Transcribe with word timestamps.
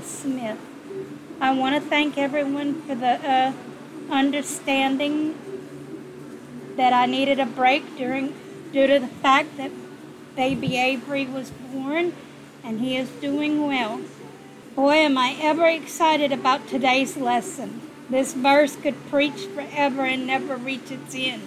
Smith. 0.00 0.58
I 1.40 1.52
want 1.52 1.74
to 1.74 1.80
thank 1.80 2.16
everyone 2.16 2.82
for 2.82 2.94
the 2.94 3.18
uh, 3.28 3.52
understanding 4.10 5.34
that 6.76 6.92
I 6.92 7.06
needed 7.06 7.40
a 7.40 7.46
break 7.46 7.96
during 7.96 8.34
due 8.72 8.86
to 8.86 8.98
the 9.00 9.06
fact 9.08 9.56
that 9.56 9.70
baby 10.36 10.76
Avery 10.76 11.26
was 11.26 11.50
born 11.50 12.14
and 12.64 12.80
he 12.80 12.96
is 12.96 13.08
doing 13.20 13.66
well. 13.66 14.00
Boy, 14.74 14.94
am 14.94 15.18
I 15.18 15.36
ever 15.40 15.66
excited 15.66 16.32
about 16.32 16.68
today's 16.68 17.16
lesson. 17.16 17.80
This 18.08 18.34
verse 18.34 18.76
could 18.76 18.96
preach 19.10 19.46
forever 19.46 20.02
and 20.04 20.26
never 20.26 20.56
reach 20.56 20.90
its 20.90 21.14
end. 21.14 21.42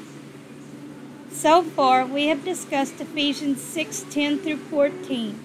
So 1.32 1.64
far, 1.64 2.06
we 2.06 2.28
have 2.28 2.46
discussed 2.46 3.02
Ephesians 3.02 3.62
6 3.62 4.06
10 4.10 4.40
through 4.40 4.58
14 4.58 5.40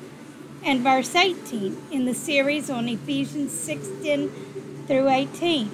and 0.65 0.81
verse 0.81 1.15
18 1.15 1.77
in 1.91 2.05
the 2.05 2.15
series 2.15 2.69
on 2.69 2.89
Ephesians 2.89 3.53
6 3.53 3.89
10 4.03 4.31
through 4.87 5.09
18. 5.09 5.71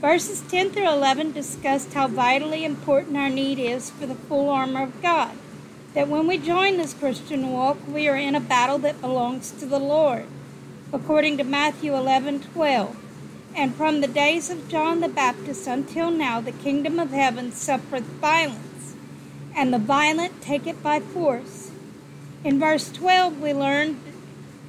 Verses 0.00 0.40
10 0.42 0.70
through 0.70 0.88
11 0.88 1.32
discussed 1.32 1.92
how 1.94 2.08
vitally 2.08 2.64
important 2.64 3.16
our 3.16 3.28
need 3.28 3.58
is 3.58 3.90
for 3.90 4.06
the 4.06 4.14
full 4.14 4.48
armor 4.48 4.84
of 4.84 5.02
God. 5.02 5.36
That 5.94 6.08
when 6.08 6.26
we 6.26 6.38
join 6.38 6.76
this 6.76 6.94
Christian 6.94 7.50
walk, 7.52 7.78
we 7.88 8.08
are 8.08 8.16
in 8.16 8.34
a 8.34 8.40
battle 8.40 8.78
that 8.78 9.00
belongs 9.00 9.50
to 9.52 9.66
the 9.66 9.80
Lord, 9.80 10.26
according 10.92 11.36
to 11.38 11.44
Matthew 11.44 11.96
11 11.96 12.40
12. 12.40 12.96
And 13.56 13.74
from 13.74 14.00
the 14.00 14.06
days 14.06 14.50
of 14.50 14.68
John 14.68 15.00
the 15.00 15.08
Baptist 15.08 15.66
until 15.66 16.10
now, 16.10 16.40
the 16.40 16.52
kingdom 16.52 17.00
of 17.00 17.10
heaven 17.10 17.50
suffereth 17.50 18.04
violence, 18.04 18.94
and 19.56 19.74
the 19.74 19.78
violent 19.78 20.40
take 20.40 20.66
it 20.66 20.80
by 20.82 21.00
force. 21.00 21.67
In 22.44 22.60
verse 22.60 22.90
12, 22.92 23.40
we 23.40 23.52
learn 23.52 24.00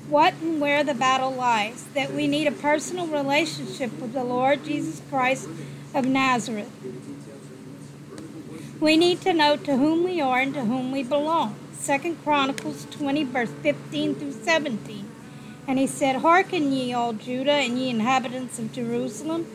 what 0.07 0.33
and 0.41 0.59
where 0.59 0.83
the 0.83 0.95
battle 0.95 1.31
lies, 1.31 1.85
that 1.93 2.11
we 2.11 2.25
need 2.25 2.47
a 2.47 2.51
personal 2.51 3.05
relationship 3.05 3.91
with 3.99 4.13
the 4.13 4.23
Lord 4.23 4.65
Jesus 4.65 5.03
Christ 5.09 5.47
of 5.93 6.05
Nazareth. 6.05 6.71
We 8.79 8.97
need 8.97 9.21
to 9.21 9.33
know 9.33 9.55
to 9.55 9.77
whom 9.77 10.03
we 10.03 10.19
are 10.19 10.39
and 10.39 10.53
to 10.55 10.65
whom 10.65 10.91
we 10.91 11.03
belong. 11.03 11.55
Second 11.73 12.23
Chronicles 12.23 12.87
20, 12.89 13.23
verse 13.25 13.51
15 13.61 14.15
through 14.15 14.31
17. 14.31 15.07
And 15.67 15.77
he 15.77 15.85
said, 15.85 16.17
Hearken 16.17 16.71
ye, 16.71 16.91
all 16.91 17.13
Judah, 17.13 17.51
and 17.51 17.77
ye 17.77 17.91
inhabitants 17.91 18.57
of 18.57 18.73
Jerusalem, 18.73 19.45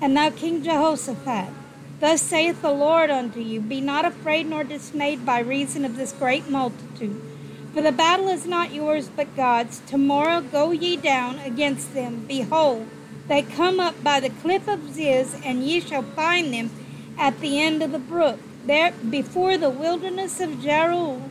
and 0.00 0.16
thou 0.16 0.30
King 0.30 0.62
Jehoshaphat. 0.62 1.52
Thus 1.98 2.22
saith 2.22 2.62
the 2.62 2.70
Lord 2.70 3.10
unto 3.10 3.40
you 3.40 3.60
Be 3.60 3.80
not 3.80 4.04
afraid 4.04 4.46
nor 4.46 4.62
dismayed 4.62 5.26
by 5.26 5.40
reason 5.40 5.84
of 5.84 5.96
this 5.96 6.12
great 6.12 6.48
multitude. 6.48 7.33
For 7.74 7.82
the 7.82 7.90
battle 7.90 8.28
is 8.28 8.46
not 8.46 8.72
yours 8.72 9.08
but 9.08 9.34
God's. 9.34 9.80
Tomorrow 9.80 10.42
go 10.42 10.70
ye 10.70 10.96
down 10.96 11.40
against 11.40 11.92
them. 11.92 12.24
Behold, 12.28 12.86
they 13.26 13.42
come 13.42 13.80
up 13.80 14.00
by 14.04 14.20
the 14.20 14.30
cliff 14.30 14.68
of 14.68 14.94
Ziz, 14.94 15.34
and 15.44 15.64
ye 15.64 15.80
shall 15.80 16.04
find 16.04 16.54
them 16.54 16.70
at 17.18 17.40
the 17.40 17.60
end 17.60 17.82
of 17.82 17.90
the 17.90 17.98
brook, 17.98 18.38
there 18.64 18.92
before 18.92 19.58
the 19.58 19.70
wilderness 19.70 20.38
of 20.38 20.60
Jeruel. 20.62 21.28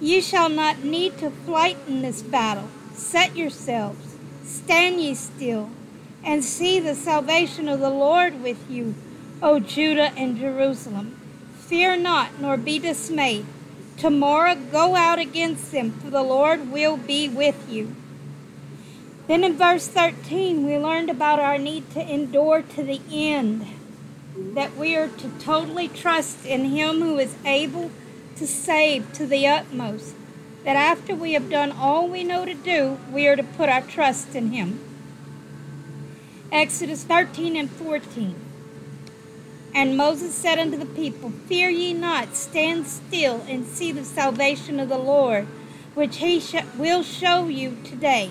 Ye 0.00 0.20
shall 0.20 0.48
not 0.48 0.84
need 0.84 1.18
to 1.18 1.30
flight 1.30 1.78
in 1.88 2.02
this 2.02 2.22
battle. 2.22 2.68
Set 2.94 3.36
yourselves, 3.36 4.16
stand 4.44 5.00
ye 5.00 5.14
still, 5.14 5.70
and 6.22 6.44
see 6.44 6.78
the 6.78 6.94
salvation 6.94 7.68
of 7.68 7.80
the 7.80 7.90
Lord 7.90 8.40
with 8.40 8.70
you, 8.70 8.94
O 9.42 9.58
Judah 9.58 10.12
and 10.16 10.38
Jerusalem. 10.38 11.16
Fear 11.58 11.96
not, 11.96 12.40
nor 12.40 12.56
be 12.56 12.78
dismayed. 12.78 13.46
Tomorrow 14.00 14.54
go 14.72 14.96
out 14.96 15.18
against 15.18 15.72
them, 15.72 15.90
for 15.90 16.08
the 16.08 16.22
Lord 16.22 16.72
will 16.72 16.96
be 16.96 17.28
with 17.28 17.70
you. 17.70 17.94
Then 19.26 19.44
in 19.44 19.58
verse 19.58 19.86
13, 19.86 20.64
we 20.64 20.78
learned 20.78 21.10
about 21.10 21.38
our 21.38 21.58
need 21.58 21.90
to 21.90 22.00
endure 22.00 22.62
to 22.62 22.82
the 22.82 23.02
end, 23.12 23.66
that 24.54 24.74
we 24.74 24.96
are 24.96 25.08
to 25.08 25.28
totally 25.38 25.86
trust 25.86 26.46
in 26.46 26.64
Him 26.64 27.02
who 27.02 27.18
is 27.18 27.36
able 27.44 27.90
to 28.36 28.46
save 28.46 29.12
to 29.12 29.26
the 29.26 29.46
utmost 29.46 30.14
that 30.64 30.76
after 30.76 31.14
we 31.14 31.34
have 31.34 31.50
done 31.50 31.70
all 31.72 32.08
we 32.08 32.24
know 32.24 32.46
to 32.46 32.54
do, 32.54 32.98
we 33.12 33.26
are 33.26 33.36
to 33.36 33.42
put 33.42 33.68
our 33.68 33.82
trust 33.82 34.34
in 34.34 34.50
Him. 34.50 34.80
Exodus 36.50 37.04
13 37.04 37.54
and 37.54 37.70
14. 37.70 38.49
And 39.74 39.96
Moses 39.96 40.34
said 40.34 40.58
unto 40.58 40.76
the 40.76 40.86
people, 40.86 41.30
Fear 41.46 41.70
ye 41.70 41.94
not, 41.94 42.34
stand 42.34 42.86
still 42.86 43.44
and 43.48 43.66
see 43.66 43.92
the 43.92 44.04
salvation 44.04 44.80
of 44.80 44.88
the 44.88 44.98
Lord, 44.98 45.46
which 45.94 46.16
he 46.16 46.40
sh- 46.40 46.56
will 46.76 47.02
show 47.02 47.46
you 47.46 47.76
today. 47.84 48.30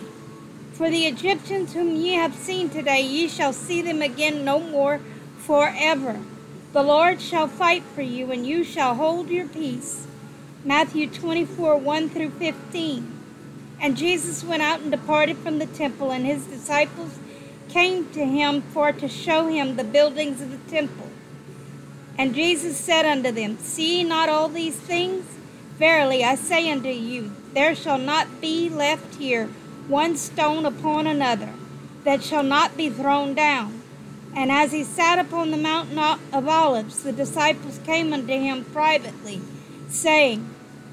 For 0.73 0.89
the 0.89 1.05
Egyptians 1.05 1.73
whom 1.73 1.95
ye 1.95 2.13
have 2.13 2.35
seen 2.35 2.69
today, 2.69 3.01
ye 3.01 3.27
shall 3.27 3.53
see 3.53 3.81
them 3.81 4.01
again 4.01 4.43
no 4.43 4.59
more 4.59 4.99
forever. 5.37 6.19
The 6.73 6.83
Lord 6.83 7.21
shall 7.21 7.47
fight 7.47 7.83
for 7.83 8.01
you, 8.01 8.31
and 8.31 8.45
you 8.45 8.63
shall 8.63 8.95
hold 8.95 9.29
your 9.29 9.47
peace. 9.47 10.07
Matthew 10.63 11.09
24 11.09 11.77
1 11.77 12.09
through 12.09 12.31
15. 12.31 13.19
And 13.81 13.95
Jesus 13.95 14.43
went 14.43 14.61
out 14.61 14.81
and 14.81 14.91
departed 14.91 15.37
from 15.37 15.59
the 15.59 15.65
temple, 15.65 16.11
and 16.11 16.25
his 16.25 16.45
disciples 16.45 17.17
came 17.69 18.09
to 18.11 18.25
him 18.25 18.61
for 18.61 18.91
to 18.91 19.07
show 19.07 19.47
him 19.47 19.77
the 19.77 19.83
buildings 19.83 20.41
of 20.41 20.51
the 20.51 20.71
temple. 20.71 21.08
And 22.19 22.35
Jesus 22.35 22.75
said 22.75 23.05
unto 23.05 23.31
them, 23.31 23.57
See 23.59 24.03
not 24.03 24.27
all 24.27 24.49
these 24.49 24.75
things? 24.75 25.25
Verily 25.77 26.21
I 26.21 26.35
say 26.35 26.69
unto 26.69 26.89
you, 26.89 27.31
there 27.53 27.73
shall 27.73 27.97
not 27.97 28.41
be 28.41 28.69
left 28.69 29.15
here 29.15 29.47
one 29.87 30.17
stone 30.17 30.65
upon 30.65 31.07
another 31.07 31.53
that 32.03 32.21
shall 32.21 32.43
not 32.43 32.75
be 32.75 32.89
thrown 32.89 33.35
down. 33.35 33.81
And 34.35 34.51
as 34.51 34.73
he 34.73 34.83
sat 34.83 35.17
upon 35.17 35.51
the 35.51 35.57
mountain 35.57 35.97
of 35.97 36.49
Olives, 36.49 37.03
the 37.03 37.13
disciples 37.13 37.79
came 37.85 38.11
unto 38.11 38.33
him 38.33 38.65
privately 38.65 39.39
saying, 39.87 40.45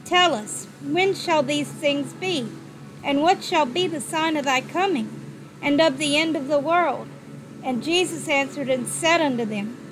Tell 0.04 0.32
us, 0.32 0.68
when 0.80 1.12
shall 1.12 1.42
these 1.42 1.68
things 1.68 2.12
be? 2.12 2.48
And 3.02 3.20
what 3.20 3.42
shall 3.42 3.66
be 3.66 3.88
the 3.88 4.00
sign 4.00 4.36
of 4.36 4.44
thy 4.44 4.60
coming, 4.60 5.10
and 5.60 5.80
of 5.80 5.98
the 5.98 6.16
end 6.16 6.36
of 6.36 6.46
the 6.46 6.60
world? 6.60 7.08
And 7.64 7.82
Jesus 7.82 8.28
answered 8.28 8.68
and 8.68 8.86
said 8.86 9.20
unto 9.20 9.44
them, 9.44 9.85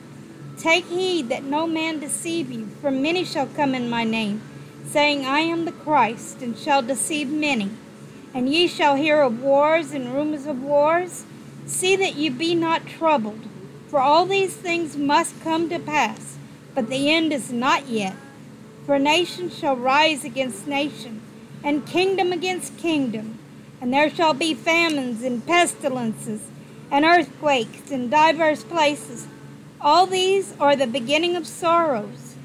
Take 0.65 0.87
heed 0.87 1.29
that 1.29 1.45
no 1.45 1.67
man 1.67 2.01
deceive 2.01 2.51
you, 2.51 2.69
for 2.81 2.91
many 2.91 3.23
shall 3.23 3.49
come 3.49 3.75
in 3.75 3.91
my 3.91 4.03
name, 4.03 4.41
saying, 4.87 5.27
I 5.27 5.41
am 5.41 5.67
the 5.67 5.73
Christ, 5.73 6.41
and 6.41 6.57
shall 6.57 6.81
deceive 6.81 7.29
many. 7.29 7.69
And 8.33 8.49
ye 8.49 8.67
shall 8.67 8.97
hear 8.97 9.21
of 9.21 9.43
wars 9.43 9.93
and 9.93 10.15
rumors 10.15 10.47
of 10.47 10.63
wars. 10.63 11.27
See 11.67 11.97
that 11.97 12.15
ye 12.17 12.31
be 12.31 12.55
not 12.55 12.87
troubled, 12.87 13.47
for 13.89 14.01
all 14.01 14.25
these 14.25 14.57
things 14.57 14.97
must 14.97 15.39
come 15.43 15.69
to 15.69 15.79
pass, 15.79 16.39
but 16.75 16.89
the 16.89 17.13
end 17.13 17.31
is 17.35 17.53
not 17.53 17.89
yet. 17.89 18.17
For 18.87 18.99
nation 18.99 19.51
shall 19.51 19.77
rise 19.77 20.25
against 20.25 20.67
nation, 20.67 21.21
and 21.63 21.87
kingdom 21.87 22.33
against 22.33 22.79
kingdom, 22.79 23.39
and 23.83 23.93
there 23.93 24.09
shall 24.09 24.33
be 24.33 24.55
famines 24.55 25.23
and 25.23 25.47
pestilences, 25.47 26.41
and 26.91 27.05
earthquakes 27.05 27.91
in 27.91 28.09
divers 28.09 28.65
places. 28.65 29.27
All 29.85 30.07
these 30.07 30.55
are 30.59 30.75
the 30.75 30.87
beginning 30.87 31.37
of 31.37 31.47
sorrows. 31.47 32.37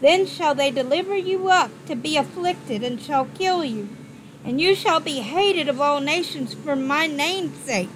Then 0.00 0.26
shall 0.26 0.54
they 0.54 0.70
deliver 0.70 1.16
you 1.16 1.48
up 1.48 1.72
to 1.86 1.96
be 1.96 2.16
afflicted, 2.16 2.84
and 2.84 3.00
shall 3.00 3.24
kill 3.34 3.64
you, 3.64 3.88
and 4.44 4.60
you 4.60 4.76
shall 4.76 5.00
be 5.00 5.18
hated 5.18 5.68
of 5.68 5.80
all 5.80 5.98
nations 5.98 6.54
for 6.54 6.76
my 6.76 7.08
name's 7.08 7.58
sake. 7.58 7.88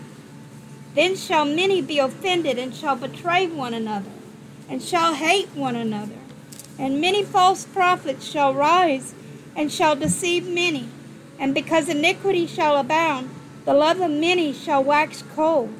Then 0.96 1.14
shall 1.14 1.44
many 1.44 1.80
be 1.80 2.00
offended, 2.00 2.58
and 2.58 2.74
shall 2.74 2.96
betray 2.96 3.46
one 3.46 3.72
another, 3.72 4.10
and 4.68 4.82
shall 4.82 5.14
hate 5.14 5.50
one 5.54 5.76
another. 5.76 6.18
And 6.76 7.00
many 7.00 7.22
false 7.22 7.66
prophets 7.66 8.28
shall 8.28 8.52
rise 8.52 9.14
and 9.54 9.70
shall 9.70 9.94
deceive 9.94 10.44
many. 10.44 10.88
And 11.38 11.54
because 11.54 11.88
iniquity 11.88 12.48
shall 12.48 12.76
abound, 12.76 13.30
the 13.64 13.74
love 13.74 14.00
of 14.00 14.10
many 14.10 14.52
shall 14.52 14.82
wax 14.82 15.22
cold. 15.36 15.72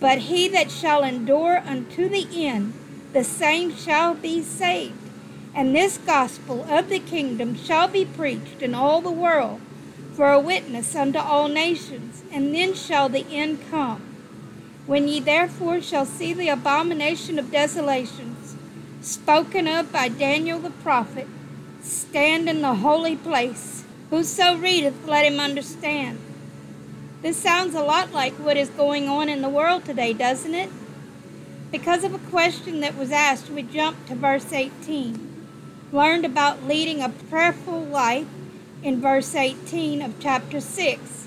But 0.00 0.18
he 0.18 0.48
that 0.48 0.70
shall 0.70 1.02
endure 1.02 1.58
unto 1.58 2.08
the 2.08 2.26
end, 2.32 2.74
the 3.12 3.24
same 3.24 3.74
shall 3.74 4.14
be 4.14 4.42
saved. 4.42 4.94
And 5.54 5.74
this 5.74 5.98
gospel 5.98 6.64
of 6.70 6.88
the 6.88 7.00
kingdom 7.00 7.56
shall 7.56 7.88
be 7.88 8.04
preached 8.04 8.62
in 8.62 8.74
all 8.74 9.00
the 9.00 9.10
world 9.10 9.60
for 10.18 10.32
a 10.32 10.40
witness 10.40 10.96
unto 10.96 11.18
all 11.18 11.48
nations, 11.48 12.22
and 12.32 12.54
then 12.54 12.74
shall 12.74 13.08
the 13.08 13.24
end 13.30 13.58
come. 13.70 14.02
When 14.86 15.06
ye 15.06 15.20
therefore 15.20 15.80
shall 15.80 16.06
see 16.06 16.32
the 16.32 16.48
abomination 16.48 17.38
of 17.38 17.52
desolation, 17.52 18.36
spoken 19.00 19.68
of 19.68 19.92
by 19.92 20.08
Daniel 20.08 20.58
the 20.58 20.70
prophet, 20.70 21.28
stand 21.82 22.48
in 22.48 22.62
the 22.62 22.74
holy 22.74 23.14
place. 23.14 23.84
Whoso 24.10 24.56
readeth, 24.56 25.06
let 25.06 25.24
him 25.24 25.38
understand. 25.38 26.18
This 27.20 27.36
sounds 27.36 27.74
a 27.74 27.82
lot 27.82 28.12
like 28.12 28.34
what 28.34 28.56
is 28.56 28.68
going 28.68 29.08
on 29.08 29.28
in 29.28 29.42
the 29.42 29.48
world 29.48 29.84
today, 29.84 30.12
doesn't 30.12 30.54
it? 30.54 30.70
Because 31.72 32.04
of 32.04 32.14
a 32.14 32.30
question 32.30 32.78
that 32.80 32.96
was 32.96 33.10
asked, 33.10 33.50
we 33.50 33.62
jump 33.62 34.06
to 34.06 34.14
verse 34.14 34.52
18. 34.52 35.26
learned 35.90 36.24
about 36.24 36.64
leading 36.64 37.02
a 37.02 37.08
prayerful 37.08 37.80
life 37.80 38.26
in 38.84 39.00
verse 39.00 39.34
18 39.34 40.00
of 40.00 40.20
chapter 40.20 40.60
6 40.60 41.26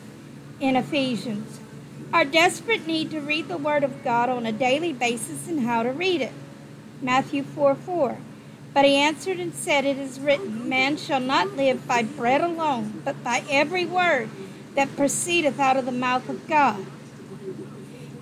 in 0.62 0.78
Ephesians. 0.78 1.60
Our 2.14 2.24
desperate 2.24 2.88
need 2.88 3.12
to 3.12 3.20
read 3.20 3.50
the 3.50 3.58
Word 3.58 3.84
of 3.84 4.02
God 4.02 4.30
on 4.30 4.46
a 4.46 4.52
daily 4.54 4.94
basis 4.94 5.50
and 5.50 5.62
how 5.62 5.84
to 5.84 5.92
read 5.92 6.22
it. 6.22 6.32
Matthew 7.02 7.44
4 7.44 7.76
4. 7.76 8.18
But 8.74 8.86
he 8.86 8.96
answered 8.96 9.40
and 9.40 9.54
said, 9.54 9.84
It 9.84 9.98
is 9.98 10.22
written, 10.22 10.70
Man 10.70 10.96
shall 10.96 11.20
not 11.20 11.58
live 11.58 11.86
by 11.86 12.04
bread 12.04 12.40
alone, 12.40 13.02
but 13.04 13.22
by 13.26 13.44
every 13.50 13.86
word 13.86 14.30
that 14.76 14.96
proceedeth 14.96 15.60
out 15.60 15.78
of 15.78 15.86
the 15.86 15.92
mouth 15.92 16.30
of 16.30 16.48
God. 16.48 16.86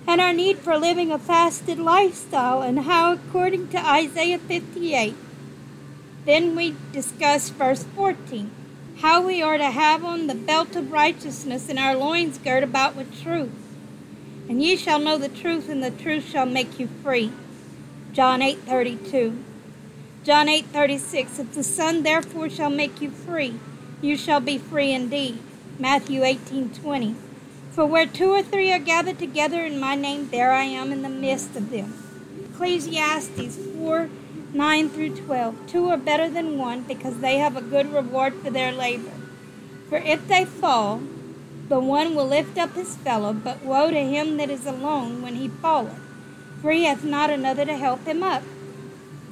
And 0.06 0.20
our 0.20 0.32
need 0.32 0.58
for 0.58 0.76
living 0.76 1.12
a 1.12 1.18
fasted 1.18 1.78
lifestyle, 1.78 2.62
and 2.62 2.80
how, 2.80 3.12
according 3.12 3.68
to 3.68 3.78
Isaiah 3.78 4.38
58, 4.38 5.14
then 6.24 6.56
we 6.56 6.74
discuss 6.92 7.48
verse 7.50 7.84
14 7.94 8.50
how 9.00 9.22
we 9.22 9.40
are 9.40 9.56
to 9.56 9.70
have 9.70 10.04
on 10.04 10.26
the 10.26 10.34
belt 10.34 10.76
of 10.76 10.92
righteousness 10.92 11.70
and 11.70 11.78
our 11.78 11.94
loins 11.94 12.36
girt 12.36 12.62
about 12.62 12.94
with 12.94 13.22
truth. 13.22 13.50
And 14.46 14.62
ye 14.62 14.76
shall 14.76 14.98
know 14.98 15.16
the 15.16 15.28
truth, 15.28 15.70
and 15.70 15.82
the 15.82 15.90
truth 15.90 16.28
shall 16.28 16.44
make 16.44 16.78
you 16.78 16.88
free. 17.02 17.32
John 18.12 18.42
8 18.42 18.58
32. 18.58 19.42
John 20.24 20.48
8 20.48 20.66
36. 20.66 21.38
If 21.38 21.54
the 21.54 21.62
Son 21.62 22.02
therefore 22.02 22.50
shall 22.50 22.68
make 22.68 23.00
you 23.00 23.10
free, 23.10 23.54
you 24.02 24.16
shall 24.16 24.40
be 24.40 24.58
free 24.58 24.92
indeed. 24.92 25.38
Matthew 25.80 26.24
18 26.24 26.74
20. 26.74 27.14
For 27.70 27.86
where 27.86 28.04
two 28.04 28.32
or 28.32 28.42
three 28.42 28.70
are 28.70 28.78
gathered 28.78 29.18
together 29.18 29.64
in 29.64 29.80
my 29.80 29.94
name, 29.94 30.28
there 30.28 30.52
I 30.52 30.64
am 30.64 30.92
in 30.92 31.00
the 31.00 31.08
midst 31.08 31.56
of 31.56 31.70
them. 31.70 31.94
Ecclesiastes 32.52 33.56
4 33.78 34.10
9 34.52 34.90
through 34.90 35.16
12. 35.16 35.66
Two 35.66 35.88
are 35.88 35.96
better 35.96 36.28
than 36.28 36.58
one 36.58 36.82
because 36.82 37.20
they 37.20 37.38
have 37.38 37.56
a 37.56 37.62
good 37.62 37.94
reward 37.94 38.34
for 38.34 38.50
their 38.50 38.72
labor. 38.72 39.14
For 39.88 39.96
if 39.96 40.28
they 40.28 40.44
fall, 40.44 41.00
the 41.70 41.80
one 41.80 42.14
will 42.14 42.26
lift 42.26 42.58
up 42.58 42.74
his 42.74 42.96
fellow, 42.96 43.32
but 43.32 43.64
woe 43.64 43.90
to 43.90 44.00
him 44.00 44.36
that 44.36 44.50
is 44.50 44.66
alone 44.66 45.22
when 45.22 45.36
he 45.36 45.48
falleth, 45.48 45.98
for 46.60 46.72
he 46.72 46.84
hath 46.84 47.04
not 47.04 47.30
another 47.30 47.64
to 47.64 47.76
help 47.78 48.04
him 48.04 48.22
up. 48.22 48.42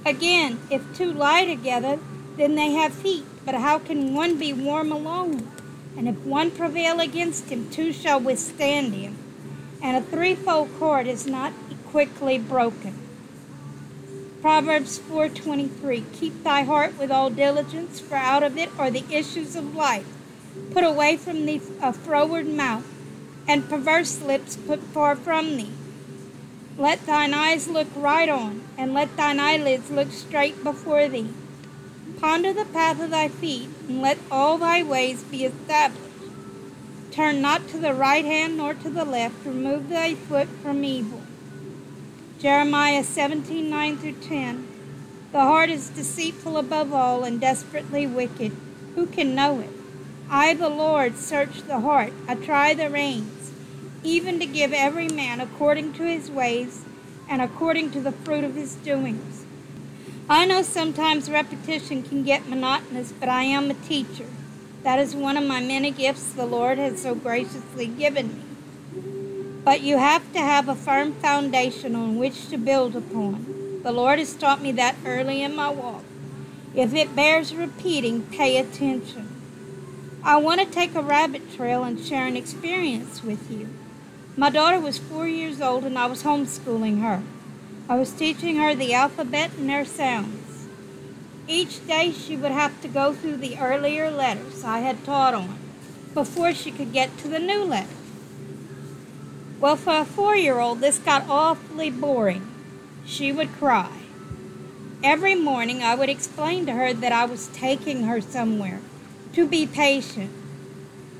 Again, 0.07 0.61
if 0.71 0.97
two 0.97 1.13
lie 1.13 1.45
together, 1.45 1.99
then 2.39 2.55
they 2.55 2.71
have 2.71 3.03
heat, 3.03 3.27
but 3.45 3.57
how 3.57 3.79
can 3.79 4.15
one 4.15 4.39
be 4.39 4.55
warm 4.55 4.91
alone? 4.91 5.47
And 5.99 6.09
if 6.09 6.25
one 6.25 6.53
prevail 6.53 7.01
against 7.01 7.51
him, 7.51 7.69
two 7.71 7.93
shall 7.93 8.21
withstand 8.21 8.95
him. 8.95 9.17
And 9.83 9.97
a 9.97 10.01
threefold 10.01 10.71
cord 10.79 11.09
is 11.09 11.27
not 11.27 11.53
quickly 11.87 12.39
broken. 12.39 12.95
Proverbs 14.41 15.01
4:23 15.01 16.05
Keep 16.13 16.45
thy 16.45 16.63
heart 16.63 16.97
with 17.01 17.11
all 17.11 17.31
diligence, 17.31 17.99
for 17.99 18.15
out 18.15 18.45
of 18.45 18.57
it 18.57 18.71
are 18.79 18.93
the 18.93 19.03
issues 19.11 19.57
of 19.57 19.75
life. 19.75 20.07
Put 20.71 20.85
away 20.85 21.17
from 21.17 21.45
thee 21.45 21.61
a 21.83 21.93
froward 21.93 22.47
mouth, 22.47 22.87
and 23.49 23.69
perverse 23.69 24.23
lips 24.23 24.55
put 24.55 24.81
far 24.81 25.17
from 25.17 25.57
thee. 25.57 25.73
Let 26.79 27.07
thine 27.07 27.35
eyes 27.35 27.67
look 27.67 27.89
right 27.97 28.29
on, 28.29 28.63
and 28.77 28.95
let 28.95 29.17
thine 29.17 29.41
eyelids 29.41 29.91
look 29.91 30.13
straight 30.13 30.63
before 30.63 31.09
thee. 31.09 31.31
Ponder 32.21 32.53
the 32.53 32.65
path 32.65 33.01
of 33.01 33.11
thy 33.11 33.29
feet, 33.29 33.69
and 33.89 34.03
let 34.03 34.19
all 34.29 34.59
thy 34.59 34.83
ways 34.83 35.23
be 35.23 35.45
established. 35.45 36.03
Turn 37.13 37.41
not 37.41 37.69
to 37.69 37.79
the 37.79 37.95
right 37.95 38.25
hand 38.25 38.57
nor 38.57 38.75
to 38.75 38.91
the 38.91 39.05
left, 39.05 39.47
remove 39.47 39.89
thy 39.89 40.17
foot 40.17 40.49
from 40.61 40.83
evil. 40.83 41.23
Jeremiah 42.41 43.05
17 43.05 43.71
9 43.71 43.97
through 43.99 44.13
10. 44.13 44.69
The 45.31 45.41
heart 45.41 45.71
is 45.71 45.91
deceitful 45.91 46.57
above 46.57 46.93
all 46.93 47.23
and 47.23 47.41
desperately 47.41 48.07
wicked. 48.07 48.51
Who 48.97 49.07
can 49.07 49.37
know 49.37 49.61
it? 49.61 49.71
I, 50.29 50.55
the 50.55 50.69
Lord, 50.69 51.17
search 51.17 51.63
the 51.63 51.81
heart. 51.81 52.13
I 52.27 52.35
try 52.35 52.75
the 52.75 52.91
reins, 52.91 53.53
even 54.03 54.41
to 54.41 54.47
give 54.47 54.73
every 54.73 55.09
man 55.09 55.41
according 55.41 55.93
to 55.95 56.03
his 56.03 56.31
ways 56.31 56.85
and 57.29 57.41
according 57.41 57.93
to 57.93 58.01
the 58.01 58.13
fruit 58.13 58.43
of 58.43 58.57
his 58.57 58.75
doings. 58.75 59.45
I 60.31 60.45
know 60.45 60.61
sometimes 60.61 61.31
repetition 61.31 62.03
can 62.03 62.23
get 62.23 62.47
monotonous, 62.47 63.13
but 63.13 63.31
I 63.31 63.45
am 63.45 63.71
a 63.71 63.75
teacher. 63.75 64.27
That 64.83 64.99
is 64.99 65.17
one 65.17 65.39
of 65.39 65.45
my 65.45 65.63
many 65.63 65.91
gifts 65.91 66.33
the 66.33 66.45
Lord 66.45 66.77
has 66.77 67.01
so 67.01 67.15
graciously 67.15 67.87
given 67.87 68.29
me. 68.35 69.61
But 69.65 69.81
you 69.81 69.97
have 69.97 70.31
to 70.35 70.39
have 70.39 70.69
a 70.69 70.75
firm 70.75 71.15
foundation 71.15 71.97
on 71.97 72.19
which 72.19 72.51
to 72.51 72.59
build 72.59 72.95
upon. 72.95 73.81
The 73.83 73.91
Lord 73.91 74.19
has 74.19 74.35
taught 74.35 74.61
me 74.61 74.71
that 74.73 74.97
early 75.07 75.41
in 75.41 75.57
my 75.57 75.71
walk. 75.71 76.05
If 76.75 76.93
it 76.93 77.17
bears 77.17 77.55
repeating, 77.55 78.25
pay 78.25 78.59
attention. 78.59 79.35
I 80.23 80.37
want 80.37 80.61
to 80.61 80.67
take 80.67 80.95
a 80.95 81.01
rabbit 81.01 81.55
trail 81.55 81.85
and 81.85 81.99
share 81.99 82.27
an 82.27 82.37
experience 82.37 83.23
with 83.23 83.51
you. 83.51 83.71
My 84.37 84.51
daughter 84.51 84.79
was 84.79 84.99
four 84.99 85.27
years 85.27 85.63
old 85.63 85.85
and 85.85 85.99
I 85.99 86.05
was 86.05 86.23
homeschooling 86.23 87.01
her. 87.01 87.23
I 87.91 87.97
was 87.97 88.13
teaching 88.13 88.57
her 88.57 88.75
the 88.75 88.93
alphabet 88.93 89.53
and 89.57 89.71
their 89.71 89.87
sounds. 89.87 90.69
Each 91.47 91.87
day 91.87 92.13
she 92.13 92.37
would 92.37 92.53
have 92.53 92.79
to 92.83 92.89
go 92.89 93.15
through 93.15 93.39
the 93.39 93.57
earlier 93.59 94.11
letters 94.11 94.63
I 94.63 94.81
had 94.81 95.03
taught 95.05 95.33
on 95.33 95.59
before 96.13 96.53
she 96.53 96.71
could 96.71 96.93
get 96.93 97.17
to 97.19 97.29
the 97.29 97.39
new 97.39 97.65
letter. 97.65 97.89
Well, 99.59 99.77
for 99.77 100.01
a 100.01 100.05
four 100.05 100.37
year 100.37 100.59
old, 100.59 100.81
this 100.81 100.99
got 100.99 101.27
awfully 101.31 101.91
boring. 101.91 102.47
She 103.07 103.33
would 103.33 103.53
cry. 103.55 103.91
Every 105.03 105.35
morning, 105.35 105.83
I 105.83 105.95
would 105.95 106.11
explain 106.11 106.67
to 106.67 106.73
her 106.73 106.93
that 106.93 107.13
I 107.13 107.25
was 107.25 107.49
taking 107.49 108.03
her 108.03 108.21
somewhere, 108.21 108.81
to 109.33 109.47
be 109.47 109.67
patient. 109.67 110.31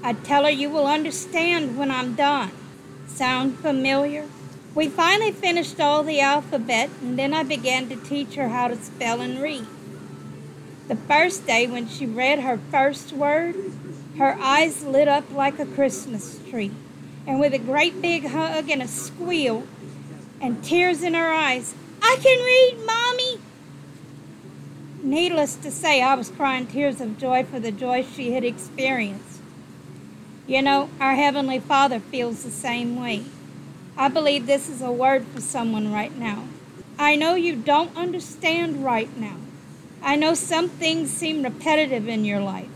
I'd 0.03 0.23
tell 0.23 0.45
her 0.45 0.51
you 0.51 0.69
will 0.69 0.87
understand 0.87 1.79
when 1.79 1.91
I'm 1.91 2.15
done. 2.15 2.51
Sound 3.07 3.59
familiar? 3.59 4.27
We 4.79 4.89
finally 4.89 5.33
finished 5.33 5.81
all 5.81 6.05
the 6.05 6.21
alphabet, 6.21 6.89
and 7.03 7.19
then 7.19 7.35
I 7.35 7.43
began 7.43 7.89
to 7.89 7.97
teach 7.97 8.37
her 8.37 8.51
how 8.51 8.69
to 8.69 8.77
spell 8.77 9.21
and 9.21 9.43
read. 9.43 9.67
The 10.87 10.95
first 10.95 11.49
day, 11.49 11.67
when 11.67 11.89
she 11.89 12.07
read 12.07 12.39
her 12.39 12.61
first 12.71 13.13
word, 13.13 13.57
her 14.19 14.39
eyes 14.41 14.85
lit 14.85 15.09
up 15.09 15.33
like 15.33 15.59
a 15.59 15.67
Christmas 15.67 16.39
tree 16.49 16.71
and 17.27 17.41
with 17.41 17.55
a 17.55 17.59
great 17.59 18.01
big 18.01 18.29
hug 18.29 18.71
and 18.71 18.81
a 18.81 18.87
squeal 18.87 19.67
and 20.41 20.63
tears 20.63 21.03
in 21.03 21.15
her 21.15 21.33
eyes, 21.33 21.75
I 22.01 22.17
can 22.23 22.39
read, 22.39 22.87
Mommy! 22.87 23.41
Needless 25.03 25.57
to 25.57 25.73
say, 25.73 26.03
I 26.03 26.15
was 26.15 26.31
crying 26.31 26.69
tears 26.69 27.01
of 27.01 27.19
joy 27.19 27.43
for 27.43 27.59
the 27.59 27.73
joy 27.73 28.07
she 28.15 28.31
had 28.31 28.45
experienced. 28.45 29.41
You 30.47 30.63
know, 30.63 30.89
our 31.01 31.17
Heavenly 31.17 31.59
Father 31.59 31.99
feels 31.99 32.45
the 32.45 32.53
same 32.53 32.95
way. 32.95 33.25
I 33.99 34.07
believe 34.07 34.47
this 34.47 34.69
is 34.69 34.81
a 34.81 34.93
word 34.93 35.27
for 35.27 35.41
someone 35.41 35.93
right 35.93 36.17
now. 36.17 36.45
I 37.01 37.17
know 37.17 37.35
you 37.35 37.57
don't 37.57 37.97
understand 37.97 38.85
right 38.85 39.15
now. 39.17 39.39
I 40.01 40.15
know 40.15 40.35
some 40.35 40.69
things 40.69 41.11
seem 41.11 41.43
repetitive 41.43 42.07
in 42.07 42.25
your 42.25 42.39
life. 42.39 42.69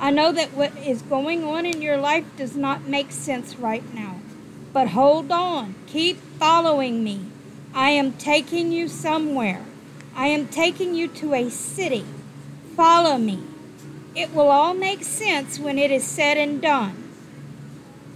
I 0.00 0.10
know 0.10 0.32
that 0.32 0.54
what 0.54 0.76
is 0.76 1.02
going 1.02 1.44
on 1.44 1.66
in 1.66 1.80
your 1.82 1.96
life 1.96 2.24
does 2.36 2.56
not 2.56 2.88
make 2.88 3.12
sense 3.12 3.54
right 3.54 3.94
now. 3.94 4.16
But 4.72 4.88
hold 4.88 5.30
on. 5.30 5.76
Keep 5.86 6.16
following 6.40 7.04
me. 7.04 7.26
I 7.72 7.90
am 7.90 8.14
taking 8.14 8.72
you 8.72 8.88
somewhere. 8.88 9.64
I 10.16 10.26
am 10.26 10.48
taking 10.48 10.96
you 10.96 11.06
to 11.08 11.34
a 11.34 11.48
city. 11.48 12.04
Follow 12.74 13.18
me. 13.18 13.40
It 14.16 14.34
will 14.34 14.48
all 14.48 14.74
make 14.74 15.04
sense 15.04 15.60
when 15.60 15.78
it 15.78 15.92
is 15.92 16.04
said 16.04 16.36
and 16.36 16.60
done. 16.60 17.04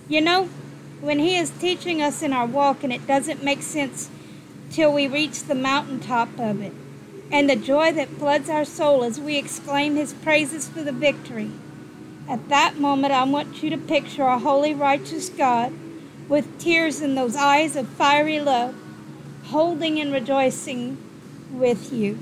You 0.09 0.21
know, 0.21 0.49
when 1.01 1.19
He 1.19 1.37
is 1.37 1.51
teaching 1.51 2.03
us 2.03 2.23
in 2.23 2.33
our 2.33 2.47
walk 2.47 2.85
and 2.85 2.93
it 2.93 3.07
doesn't 3.07 3.43
make 3.43 3.63
sense 3.63 4.11
till 4.71 4.93
we 4.93 5.09
reach 5.09 5.45
the 5.45 5.55
mountaintop 5.55 6.29
of 6.39 6.61
it, 6.61 6.73
and 7.33 7.49
the 7.49 7.57
joy 7.57 7.93
that 7.93 8.09
floods 8.09 8.49
our 8.49 8.65
soul 8.65 9.03
as 9.03 9.19
we 9.21 9.37
exclaim 9.37 9.97
His 9.97 10.13
praises 10.13 10.69
for 10.69 10.83
the 10.83 10.93
victory. 10.93 11.51
At 12.29 12.49
that 12.49 12.79
moment, 12.79 13.13
I 13.13 13.25
want 13.25 13.63
you 13.63 13.71
to 13.71 13.79
picture 13.79 14.25
a 14.25 14.39
holy, 14.39 14.75
righteous 14.75 15.29
God 15.29 15.73
with 16.29 16.61
tears 16.61 17.01
in 17.01 17.17
those 17.17 17.35
eyes 17.35 17.75
of 17.75 17.89
fiery 17.89 18.39
love, 18.41 18.75
holding 19.47 19.99
and 20.01 20.13
rejoicing 20.13 20.97
with 21.51 21.93
you. 21.93 22.19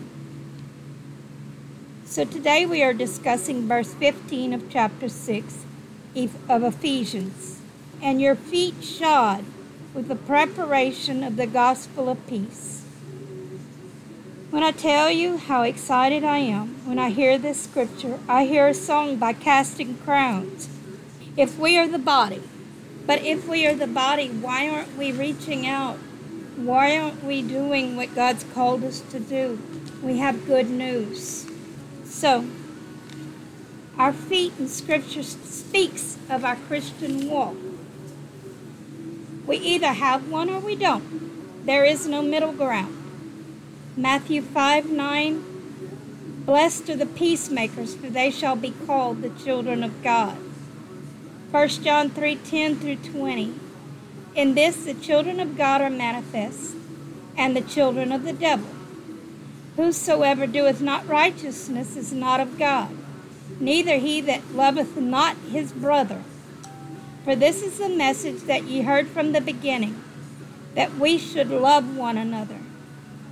So 2.07 2.25
today 2.25 2.65
we 2.65 2.83
are 2.83 2.95
discussing 2.95 3.69
verse 3.69 3.93
15 3.93 4.55
of 4.55 4.71
chapter 4.71 5.11
6 5.11 5.67
of 6.49 6.63
Ephesians. 6.63 7.58
And 8.01 8.21
your 8.21 8.37
feet 8.37 8.83
shod 8.83 9.45
with 9.95 10.09
the 10.09 10.17
preparation 10.17 11.25
of 11.25 11.37
the 11.37 11.47
gospel 11.47 12.09
of 12.09 12.25
peace. 12.27 12.85
When 14.51 14.63
I 14.63 14.71
tell 14.71 15.11
you 15.11 15.37
how 15.37 15.63
excited 15.63 16.25
I 16.25 16.39
am 16.39 16.69
when 16.87 16.99
I 16.99 17.11
hear 17.11 17.37
this 17.37 17.63
scripture, 17.63 18.19
I 18.29 18.45
hear 18.45 18.69
a 18.69 18.75
song 18.75 19.17
by 19.17 19.35
Casting 19.35 19.99
Crowns. 19.99 20.69
If 21.37 21.59
we 21.59 21.77
are 21.77 21.87
the 21.87 21.99
body, 21.99 22.43
but 23.07 23.23
if 23.23 23.47
we 23.47 23.67
are 23.67 23.75
the 23.75 23.87
body, 23.87 24.29
why 24.29 24.69
aren't 24.69 24.97
we 24.97 25.13
reaching 25.13 25.67
out? 25.67 25.97
Why 26.57 26.99
aren't 26.99 27.23
we 27.23 27.43
doing 27.43 27.95
what 27.95 28.15
God's 28.15 28.45
called 28.55 28.85
us 28.85 29.01
to 29.11 29.21
do? 29.21 29.59
We 30.03 30.19
have 30.19 30.47
good 30.47 30.71
news. 30.71 31.47
So, 32.05 32.47
our 33.99 34.13
feet 34.13 34.55
in 34.59 34.69
Scripture 34.69 35.23
speaks 35.23 36.17
of 36.31 36.45
our 36.45 36.57
Christian 36.57 37.29
walk. 37.29 37.57
We 39.49 39.57
either 39.57 39.95
have 39.95 40.31
one 40.31 40.51
or 40.51 40.61
we 40.61 40.77
don't. 40.77 41.65
There 41.65 41.83
is 41.83 42.07
no 42.07 42.21
middle 42.21 42.53
ground. 42.53 42.95
Matthew 43.97 44.43
5 44.43 44.91
9 44.91 45.45
Blessed 46.45 46.91
are 46.91 46.97
the 46.97 47.07
peacemakers, 47.07 47.95
for 47.95 48.11
they 48.11 48.31
shall 48.31 48.57
be 48.57 48.75
called 48.87 49.23
the 49.23 49.31
children 49.31 49.83
of 49.83 50.03
God. 50.03 50.37
1 51.51 51.69
John 51.83 52.11
3 52.11 52.37
10 52.37 52.77
through 52.77 52.97
20 52.97 53.55
In 54.35 54.55
this 54.55 54.85
the 54.85 54.93
children 54.93 55.41
of 55.41 55.57
God 55.57 55.81
are 55.81 55.89
manifest, 55.89 56.75
and 57.35 57.57
the 57.57 57.63
children 57.63 58.13
of 58.13 58.25
the 58.25 58.35
devil. 58.35 58.69
Whosoever 59.77 60.47
doeth 60.47 60.83
not 60.83 61.09
righteousness 61.09 61.97
is 61.97 62.13
not 62.13 62.39
of 62.39 62.59
God, 62.59 62.91
neither 63.59 63.97
he 63.97 64.21
that 64.21 64.55
loveth 64.55 64.99
not 64.99 65.37
his 65.51 65.73
brother. 65.73 66.23
For 67.25 67.37
this 67.37 67.63
is 67.63 67.79
the 67.79 67.89
message 67.89 68.43
that 68.43 68.65
ye 68.65 68.83
heard 68.83 69.09
from 69.09 69.33
the 69.33 69.41
beginning, 69.41 70.03
that 70.75 70.97
we 70.97 71.19
should 71.19 71.51
love 71.51 71.97
one 71.97 72.17
another. 72.17 72.59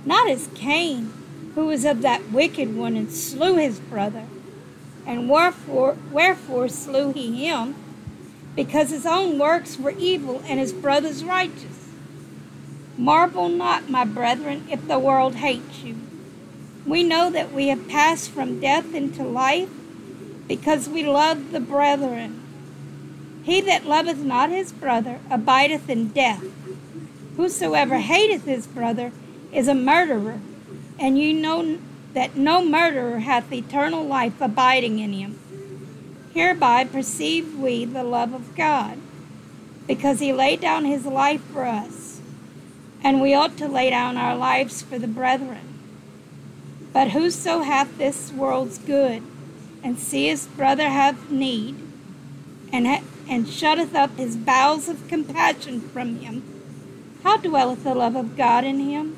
Not 0.05 0.29
as 0.29 0.49
Cain, 0.53 1.11
who 1.55 1.65
was 1.65 1.85
of 1.85 2.01
that 2.01 2.31
wicked 2.31 2.75
one 2.75 2.95
and 2.95 3.11
slew 3.11 3.55
his 3.55 3.79
brother. 3.79 4.25
And 5.05 5.29
wherefore, 5.29 5.97
wherefore 6.11 6.67
slew 6.67 7.13
he 7.13 7.47
him? 7.47 7.75
Because 8.55 8.89
his 8.89 9.05
own 9.05 9.39
works 9.39 9.77
were 9.77 9.93
evil 9.97 10.43
and 10.45 10.59
his 10.59 10.73
brother's 10.73 11.23
righteous. 11.23 11.89
Marvel 12.97 13.47
not, 13.47 13.89
my 13.89 14.03
brethren, 14.03 14.67
if 14.69 14.87
the 14.87 14.99
world 14.99 15.35
hates 15.35 15.83
you. 15.83 15.95
We 16.85 17.03
know 17.03 17.29
that 17.29 17.51
we 17.51 17.67
have 17.67 17.87
passed 17.87 18.31
from 18.31 18.59
death 18.59 18.93
into 18.93 19.23
life 19.23 19.69
because 20.47 20.87
we 20.87 21.03
love 21.03 21.51
the 21.51 21.59
brethren. 21.59 22.43
He 23.47 23.61
that 23.61 23.85
loveth 23.85 24.17
not 24.17 24.49
his 24.49 24.73
brother 24.73 25.21
abideth 25.31 25.89
in 25.89 26.09
death. 26.09 26.43
Whosoever 27.37 27.99
hateth 27.99 28.43
his 28.43 28.67
brother 28.67 29.13
is 29.53 29.69
a 29.69 29.73
murderer, 29.73 30.41
and 30.99 31.17
you 31.17 31.33
know 31.33 31.77
that 32.13 32.35
no 32.35 32.61
murderer 32.61 33.19
hath 33.19 33.53
eternal 33.53 34.03
life 34.03 34.41
abiding 34.41 34.99
in 34.99 35.13
him. 35.13 35.39
Hereby 36.33 36.83
perceive 36.83 37.57
we 37.57 37.85
the 37.85 38.03
love 38.03 38.33
of 38.33 38.53
God, 38.53 38.97
because 39.87 40.19
he 40.19 40.33
laid 40.33 40.59
down 40.59 40.83
his 40.83 41.05
life 41.05 41.41
for 41.53 41.63
us, 41.63 42.19
and 43.01 43.21
we 43.21 43.33
ought 43.33 43.55
to 43.59 43.69
lay 43.69 43.89
down 43.89 44.17
our 44.17 44.35
lives 44.35 44.81
for 44.81 44.99
the 44.99 45.07
brethren. 45.07 45.79
But 46.91 47.11
whoso 47.11 47.61
hath 47.61 47.97
this 47.97 48.29
world's 48.29 48.77
good, 48.77 49.23
and 49.81 49.97
seeth 49.97 50.49
brother 50.57 50.89
have 50.89 51.31
need, 51.31 51.77
and, 52.73 52.85
ha- 52.85 53.03
and 53.29 53.47
shutteth 53.47 53.95
up 53.95 54.17
his 54.17 54.35
bowels 54.35 54.87
of 54.87 55.07
compassion 55.07 55.81
from 55.81 56.19
him, 56.19 56.43
how 57.23 57.37
dwelleth 57.37 57.83
the 57.83 57.95
love 57.95 58.15
of 58.15 58.37
God 58.37 58.63
in 58.63 58.79
him? 58.79 59.15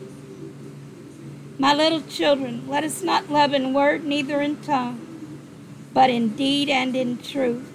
My 1.59 1.73
little 1.73 2.01
children, 2.01 2.67
let 2.67 2.83
us 2.83 3.03
not 3.03 3.29
love 3.29 3.53
in 3.53 3.73
word, 3.73 4.05
neither 4.05 4.41
in 4.41 4.57
tongue, 4.57 5.05
but 5.93 6.09
in 6.09 6.29
deed 6.29 6.69
and 6.69 6.95
in 6.95 7.17
truth. 7.17 7.71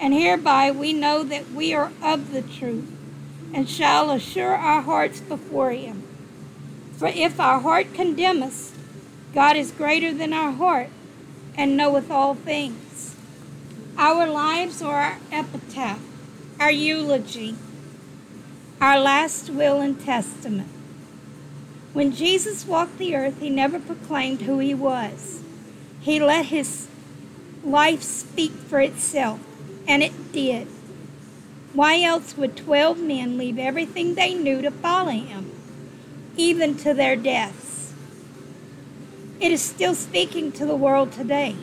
And 0.00 0.14
hereby 0.14 0.70
we 0.70 0.92
know 0.92 1.22
that 1.22 1.50
we 1.50 1.74
are 1.74 1.92
of 2.02 2.32
the 2.32 2.42
truth, 2.42 2.90
and 3.52 3.68
shall 3.68 4.10
assure 4.10 4.54
our 4.54 4.82
hearts 4.82 5.20
before 5.20 5.70
him. 5.72 6.02
For 6.96 7.08
if 7.08 7.38
our 7.38 7.60
heart 7.60 7.92
condemn 7.94 8.42
us, 8.42 8.72
God 9.34 9.56
is 9.56 9.70
greater 9.70 10.12
than 10.12 10.32
our 10.32 10.52
heart, 10.52 10.88
and 11.56 11.76
knoweth 11.76 12.10
all 12.10 12.34
things. 12.34 13.13
Our 13.96 14.26
lives 14.26 14.82
are 14.82 15.00
our 15.00 15.18
epitaph, 15.30 16.00
our 16.58 16.70
eulogy, 16.70 17.54
our 18.80 18.98
last 18.98 19.50
will 19.50 19.80
and 19.80 20.00
testament. 20.00 20.68
When 21.92 22.10
Jesus 22.10 22.66
walked 22.66 22.98
the 22.98 23.14
earth, 23.14 23.38
he 23.38 23.48
never 23.48 23.78
proclaimed 23.78 24.42
who 24.42 24.58
he 24.58 24.74
was. 24.74 25.42
He 26.00 26.18
let 26.18 26.46
his 26.46 26.88
life 27.62 28.02
speak 28.02 28.50
for 28.50 28.80
itself, 28.80 29.38
and 29.86 30.02
it 30.02 30.32
did. 30.32 30.66
Why 31.72 32.02
else 32.02 32.36
would 32.36 32.56
12 32.56 32.98
men 32.98 33.38
leave 33.38 33.60
everything 33.60 34.16
they 34.16 34.34
knew 34.34 34.60
to 34.60 34.72
follow 34.72 35.12
him, 35.12 35.52
even 36.36 36.76
to 36.78 36.94
their 36.94 37.14
deaths? 37.14 37.92
It 39.38 39.52
is 39.52 39.62
still 39.62 39.94
speaking 39.94 40.50
to 40.52 40.66
the 40.66 40.74
world 40.74 41.12
today. 41.12 41.54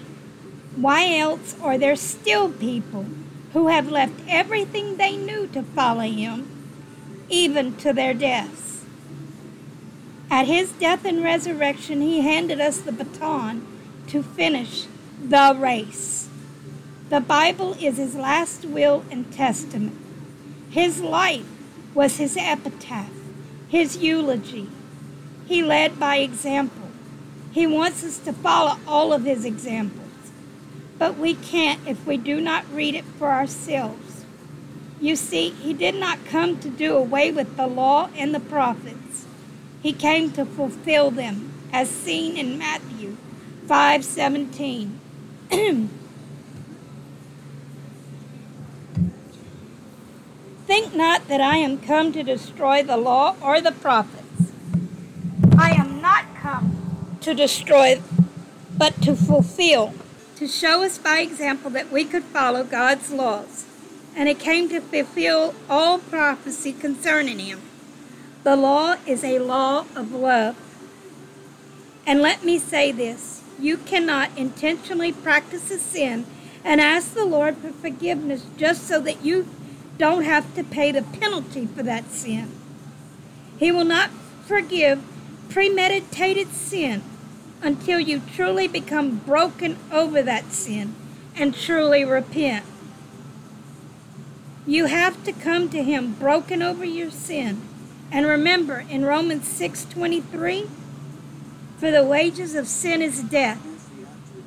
Why 0.75 1.17
else 1.17 1.55
are 1.61 1.77
there 1.77 1.95
still 1.95 2.49
people 2.49 3.05
who 3.53 3.67
have 3.67 3.91
left 3.91 4.21
everything 4.27 4.97
they 4.97 5.17
knew 5.17 5.47
to 5.47 5.63
follow 5.63 6.01
him, 6.01 6.47
even 7.29 7.75
to 7.77 7.91
their 7.91 8.13
deaths? 8.13 8.85
At 10.29 10.47
his 10.47 10.71
death 10.71 11.03
and 11.03 11.21
resurrection, 11.21 11.99
he 11.99 12.21
handed 12.21 12.61
us 12.61 12.79
the 12.79 12.93
baton 12.93 13.67
to 14.07 14.23
finish 14.23 14.85
the 15.21 15.55
race. 15.59 16.29
The 17.09 17.19
Bible 17.19 17.73
is 17.73 17.97
his 17.97 18.15
last 18.15 18.63
will 18.63 19.03
and 19.11 19.31
testament. 19.33 19.97
His 20.69 21.01
life 21.01 21.45
was 21.93 22.15
his 22.15 22.37
epitaph, 22.37 23.11
his 23.67 23.97
eulogy. 23.97 24.69
He 25.45 25.61
led 25.61 25.99
by 25.99 26.17
example. 26.19 26.87
He 27.51 27.67
wants 27.67 28.05
us 28.05 28.17
to 28.19 28.31
follow 28.31 28.79
all 28.87 29.11
of 29.11 29.25
his 29.25 29.43
examples. 29.43 30.00
But 31.01 31.17
we 31.17 31.33
can't 31.33 31.81
if 31.87 32.05
we 32.05 32.17
do 32.17 32.39
not 32.39 32.63
read 32.71 32.93
it 32.93 33.05
for 33.17 33.31
ourselves. 33.31 34.23
You 34.99 35.15
see, 35.15 35.49
he 35.49 35.73
did 35.73 35.95
not 35.95 36.23
come 36.25 36.59
to 36.59 36.69
do 36.69 36.95
away 36.95 37.31
with 37.31 37.57
the 37.57 37.65
law 37.65 38.11
and 38.15 38.35
the 38.35 38.39
prophets. 38.39 39.25
He 39.81 39.93
came 39.93 40.29
to 40.33 40.45
fulfill 40.45 41.09
them, 41.09 41.53
as 41.73 41.89
seen 41.89 42.37
in 42.37 42.59
Matthew 42.59 43.17
5:17. 43.65 44.91
Think 50.67 50.93
not 50.93 51.27
that 51.29 51.41
I 51.41 51.55
am 51.55 51.79
come 51.79 52.11
to 52.11 52.21
destroy 52.21 52.83
the 52.83 52.97
law 52.97 53.35
or 53.41 53.59
the 53.59 53.71
prophets. 53.71 54.51
I 55.57 55.71
am 55.71 55.99
not 55.99 56.25
come 56.35 57.17
to 57.21 57.33
destroy, 57.33 57.99
but 58.77 59.01
to 59.01 59.15
fulfill, 59.15 59.95
to 60.41 60.47
show 60.47 60.81
us 60.83 60.97
by 60.97 61.19
example 61.19 61.69
that 61.69 61.91
we 61.91 62.03
could 62.03 62.23
follow 62.23 62.63
God's 62.63 63.11
laws. 63.11 63.63
And 64.15 64.27
it 64.27 64.39
came 64.39 64.69
to 64.69 64.81
fulfill 64.81 65.53
all 65.69 65.99
prophecy 65.99 66.73
concerning 66.73 67.37
him. 67.37 67.61
The 68.43 68.55
law 68.55 68.95
is 69.05 69.23
a 69.23 69.37
law 69.37 69.85
of 69.95 70.11
love. 70.11 70.55
And 72.07 72.23
let 72.23 72.43
me 72.43 72.57
say 72.57 72.91
this 72.91 73.43
you 73.59 73.77
cannot 73.77 74.35
intentionally 74.35 75.11
practice 75.11 75.69
a 75.69 75.77
sin 75.77 76.25
and 76.63 76.81
ask 76.81 77.13
the 77.13 77.23
Lord 77.23 77.57
for 77.57 77.69
forgiveness 77.73 78.43
just 78.57 78.87
so 78.87 78.99
that 78.99 79.23
you 79.23 79.47
don't 79.99 80.23
have 80.23 80.55
to 80.55 80.63
pay 80.63 80.91
the 80.91 81.03
penalty 81.03 81.67
for 81.67 81.83
that 81.83 82.09
sin. 82.09 82.49
He 83.59 83.71
will 83.71 83.85
not 83.85 84.09
forgive 84.47 85.03
premeditated 85.49 86.47
sin 86.47 87.03
until 87.61 87.99
you 87.99 88.21
truly 88.35 88.67
become 88.67 89.17
broken 89.17 89.77
over 89.91 90.21
that 90.21 90.51
sin 90.51 90.95
and 91.35 91.55
truly 91.55 92.03
repent. 92.03 92.65
You 94.65 94.85
have 94.85 95.23
to 95.23 95.31
come 95.31 95.69
to 95.69 95.83
him 95.83 96.13
broken 96.13 96.61
over 96.61 96.85
your 96.85 97.11
sin 97.11 97.61
and 98.11 98.25
remember 98.25 98.83
in 98.89 99.05
Romans 99.05 99.47
6:23, 99.47 100.67
for 101.77 101.91
the 101.91 102.03
wages 102.03 102.55
of 102.55 102.67
sin 102.67 103.01
is 103.01 103.23
death, 103.23 103.61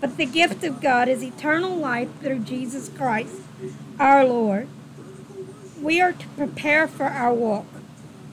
but 0.00 0.18
the 0.18 0.26
gift 0.26 0.62
of 0.64 0.82
God 0.82 1.08
is 1.08 1.22
eternal 1.22 1.74
life 1.74 2.08
through 2.22 2.40
Jesus 2.40 2.90
Christ, 2.90 3.40
our 3.98 4.24
Lord. 4.24 4.68
We 5.80 6.00
are 6.00 6.12
to 6.12 6.26
prepare 6.36 6.86
for 6.86 7.06
our 7.06 7.32
walk. 7.32 7.66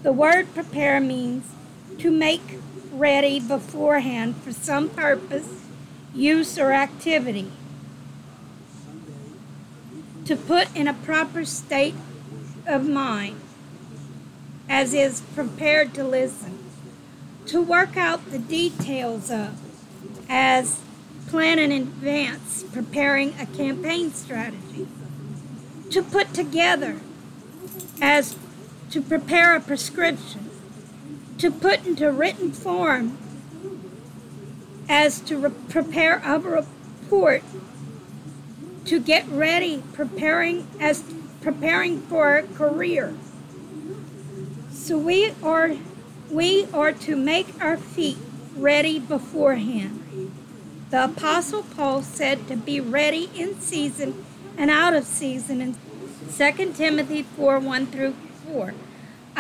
The 0.03 0.11
word 0.11 0.53
prepare 0.53 1.00
means 1.00 1.45
to 2.00 2.11
make 2.11 2.59
ready 3.01 3.39
beforehand 3.39 4.36
for 4.43 4.53
some 4.53 4.88
purpose, 4.88 5.65
use, 6.13 6.60
or 6.60 6.72
activity. 6.72 7.51
To 10.25 10.36
put 10.36 10.74
in 10.75 10.88
a 10.88 10.93
proper 10.93 11.43
state 11.43 11.96
of 12.67 12.88
mind 12.88 13.41
as 14.70 14.93
is 14.93 15.22
prepared 15.34 15.96
to 15.96 16.03
listen, 16.03 16.60
to 17.48 17.60
work 17.60 17.98
out 17.98 18.31
the 18.31 18.38
details 18.38 19.31
of, 19.31 19.60
as 20.29 20.79
plan 21.27 21.58
in 21.58 21.72
advance, 21.72 22.63
preparing 22.72 23.34
a 23.39 23.48
campaign 23.48 24.13
strategy, 24.13 24.88
to 25.89 26.03
put 26.03 26.36
together, 26.36 27.00
as 28.00 28.38
to 28.91 29.01
prepare 29.01 29.55
a 29.55 29.60
prescription, 29.60 30.50
to 31.41 31.50
put 31.50 31.83
into 31.88 32.12
written 32.12 32.51
form, 32.51 33.17
as 34.88 35.19
to 35.21 35.39
re- 35.39 35.51
prepare 35.69 36.21
a 36.24 36.38
report, 36.38 37.41
to 38.86 39.00
get 39.00 39.27
ready, 39.27 39.81
preparing 39.93 40.67
as 40.79 41.03
preparing 41.41 42.00
for 42.01 42.38
a 42.38 42.43
career. 42.43 43.15
So 44.69 45.00
we 45.00 45.33
are 45.41 45.77
we 46.29 46.67
are 46.71 46.91
to 46.91 47.15
make 47.15 47.48
our 47.60 47.75
feet 47.75 48.19
ready 48.55 49.00
beforehand. 49.00 50.31
The 50.91 51.05
apostle 51.05 51.63
Paul 51.63 52.03
said 52.03 52.48
to 52.50 52.55
be 52.55 52.79
ready 52.79 53.31
in 53.33 53.60
season 53.60 54.24
and 54.60 54.69
out 54.69 54.93
of 54.93 55.05
season 55.05 55.60
in 55.60 55.75
2 56.38 56.74
Timothy 56.74 57.24
4 57.24 57.57
1 57.57 57.88
through 57.88 58.13
4. 58.45 58.75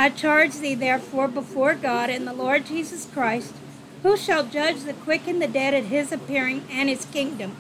I 0.01 0.09
charge 0.09 0.55
thee 0.55 0.73
therefore 0.73 1.27
before 1.27 1.75
God 1.75 2.09
and 2.09 2.25
the 2.25 2.33
Lord 2.33 2.65
Jesus 2.65 3.05
Christ, 3.05 3.53
who 4.01 4.17
shall 4.17 4.43
judge 4.43 4.81
the 4.81 4.95
quick 4.95 5.27
and 5.27 5.39
the 5.39 5.47
dead 5.47 5.75
at 5.75 5.83
his 5.83 6.11
appearing 6.11 6.63
and 6.71 6.89
his 6.89 7.05
kingdom. 7.05 7.55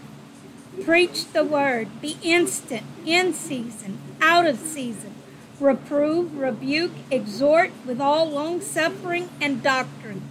Preach 0.83 1.33
the 1.33 1.43
word, 1.43 2.01
be 2.01 2.17
instant, 2.23 2.81
in 3.05 3.35
season, 3.35 3.99
out 4.19 4.47
of 4.47 4.57
season. 4.57 5.13
Reprove, 5.59 6.35
rebuke, 6.35 6.93
exhort 7.11 7.73
with 7.85 8.01
all 8.01 8.27
long 8.27 8.59
suffering 8.59 9.29
and 9.39 9.61
doctrine. 9.61 10.23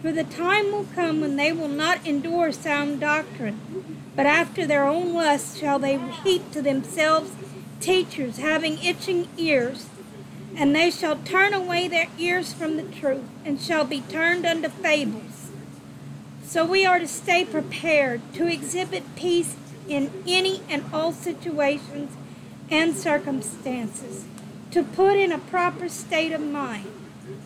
For 0.00 0.12
the 0.12 0.22
time 0.22 0.70
will 0.70 0.86
come 0.94 1.20
when 1.20 1.34
they 1.34 1.50
will 1.50 1.66
not 1.66 2.06
endure 2.06 2.52
sound 2.52 3.00
doctrine, 3.00 4.04
but 4.14 4.26
after 4.26 4.64
their 4.64 4.84
own 4.84 5.12
lusts 5.12 5.58
shall 5.58 5.80
they 5.80 5.98
heap 6.22 6.52
to 6.52 6.62
themselves 6.62 7.32
teachers 7.80 8.36
having 8.36 8.78
itching 8.78 9.26
ears 9.36 9.86
and 10.58 10.74
they 10.74 10.90
shall 10.90 11.14
turn 11.14 11.54
away 11.54 11.86
their 11.86 12.08
ears 12.18 12.52
from 12.52 12.76
the 12.76 12.82
truth, 12.82 13.22
and 13.44 13.60
shall 13.60 13.84
be 13.84 14.00
turned 14.00 14.44
unto 14.44 14.68
fables. 14.68 15.50
So 16.42 16.64
we 16.64 16.84
are 16.84 16.98
to 16.98 17.06
stay 17.06 17.44
prepared 17.44 18.20
to 18.34 18.48
exhibit 18.48 19.14
peace 19.14 19.54
in 19.88 20.10
any 20.26 20.60
and 20.68 20.84
all 20.92 21.12
situations 21.12 22.16
and 22.70 22.96
circumstances, 22.96 24.24
to 24.72 24.82
put 24.82 25.16
in 25.16 25.30
a 25.30 25.38
proper 25.38 25.88
state 25.88 26.32
of 26.32 26.40
mind. 26.40 26.90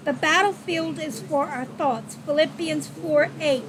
The 0.05 0.15
battlefield 0.15 0.99
is 0.99 1.21
for 1.21 1.47
our 1.49 1.67
thoughts. 1.67 2.15
Philippians 2.25 2.89
4 2.89 3.29
8. 3.39 3.63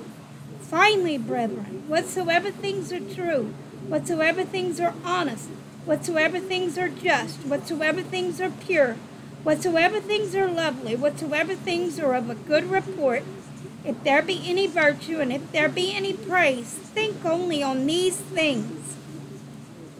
Finally, 0.62 1.18
brethren, 1.18 1.84
whatsoever 1.90 2.50
things 2.50 2.94
are 2.94 3.00
true, 3.02 3.54
whatsoever 3.88 4.46
things 4.46 4.80
are 4.80 4.94
honest, 5.04 5.50
whatsoever 5.84 6.40
things 6.40 6.78
are 6.78 6.88
just, 6.88 7.40
whatsoever 7.42 8.02
things 8.02 8.40
are 8.40 8.50
pure, 8.50 8.96
Whatsoever 9.44 10.00
things 10.00 10.34
are 10.36 10.50
lovely, 10.50 10.96
whatsoever 10.96 11.54
things 11.54 12.00
are 12.00 12.14
of 12.14 12.30
a 12.30 12.36
good 12.36 12.72
report, 12.72 13.24
if 13.84 14.02
there 14.04 14.22
be 14.22 14.42
any 14.46 14.68
virtue 14.68 15.20
and 15.20 15.34
if 15.34 15.52
there 15.52 15.68
be 15.68 15.94
any 15.94 16.14
praise, 16.14 16.68
think 16.68 17.26
only 17.26 17.62
on 17.62 17.86
these 17.86 18.16
things. 18.16 18.96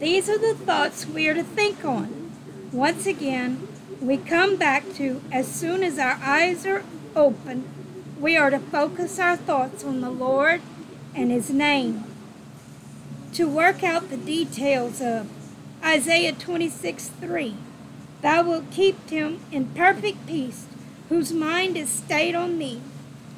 These 0.00 0.30
are 0.30 0.38
the 0.38 0.54
thoughts 0.54 1.06
we 1.06 1.28
are 1.28 1.34
to 1.34 1.42
think 1.42 1.84
on. 1.84 2.32
Once 2.72 3.06
again, 3.06 3.68
we 4.00 4.16
come 4.16 4.56
back 4.56 4.94
to 4.94 5.20
as 5.30 5.46
soon 5.46 5.82
as 5.82 5.98
our 5.98 6.18
eyes 6.22 6.64
are 6.64 6.82
open, 7.14 7.64
we 8.18 8.38
are 8.38 8.48
to 8.48 8.58
focus 8.58 9.18
our 9.18 9.36
thoughts 9.36 9.84
on 9.84 10.00
the 10.00 10.10
Lord 10.10 10.62
and 11.14 11.30
His 11.30 11.50
name. 11.50 12.04
To 13.34 13.46
work 13.46 13.84
out 13.84 14.08
the 14.08 14.16
details 14.16 15.02
of 15.02 15.28
Isaiah 15.84 16.32
26 16.32 17.08
3. 17.08 17.56
Thou 18.24 18.42
wilt 18.42 18.70
keep 18.70 19.10
him 19.10 19.40
in 19.52 19.66
perfect 19.74 20.26
peace, 20.26 20.64
whose 21.10 21.30
mind 21.30 21.76
is 21.76 21.90
stayed 21.90 22.34
on 22.34 22.58
thee, 22.58 22.80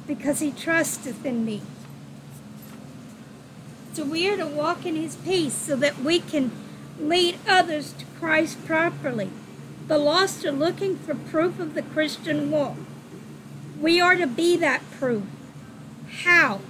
because 0.07 0.39
he 0.39 0.49
trusteth 0.49 1.25
in 1.25 1.45
thee. 1.45 1.61
So 3.91 4.05
we 4.05 4.29
are 4.29 4.37
to 4.37 4.47
walk 4.47 4.85
in 4.85 4.95
his 4.95 5.17
peace 5.17 5.53
so 5.53 5.75
that 5.75 5.99
we 5.99 6.19
can 6.19 6.51
lead 7.01 7.37
others 7.45 7.91
to 7.99 8.05
Christ 8.17 8.65
properly. 8.65 9.29
The 9.89 9.97
lost 9.97 10.45
are 10.45 10.53
looking 10.53 10.95
for 10.95 11.15
proof 11.15 11.59
of 11.59 11.73
the 11.73 11.81
Christian 11.81 12.49
walk. 12.49 12.77
We 13.81 13.99
are 13.99 14.15
to 14.15 14.25
be 14.25 14.55
that 14.55 14.89
proof. 14.91 15.23
How? 16.23 16.61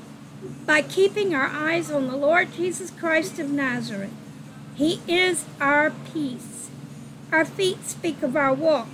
By 0.66 0.82
keeping 0.82 1.36
our 1.36 1.46
eyes 1.46 1.92
on 1.92 2.08
the 2.08 2.18
Lord 2.18 2.52
Jesus 2.52 2.90
Christ 2.90 3.38
of 3.38 3.52
Nazareth. 3.52 4.14
He 4.74 5.02
is 5.08 5.46
our 5.62 5.92
peace. 5.92 6.57
Our 7.32 7.46
feet 7.46 7.86
speak 7.86 8.24
of 8.24 8.36
our 8.36 8.54
walk. 8.54 8.88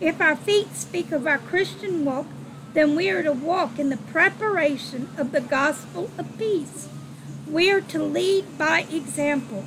If 0.00 0.20
our 0.20 0.36
feet 0.36 0.74
speak 0.74 1.10
of 1.10 1.26
our 1.26 1.38
Christian 1.38 2.04
walk, 2.04 2.26
then 2.72 2.94
we 2.94 3.08
are 3.10 3.22
to 3.22 3.32
walk 3.32 3.78
in 3.78 3.90
the 3.90 3.96
preparation 3.96 5.08
of 5.18 5.32
the 5.32 5.40
gospel 5.40 6.10
of 6.16 6.38
peace. 6.38 6.88
We 7.48 7.70
are 7.70 7.80
to 7.80 8.02
lead 8.02 8.58
by 8.58 8.86
example. 8.90 9.64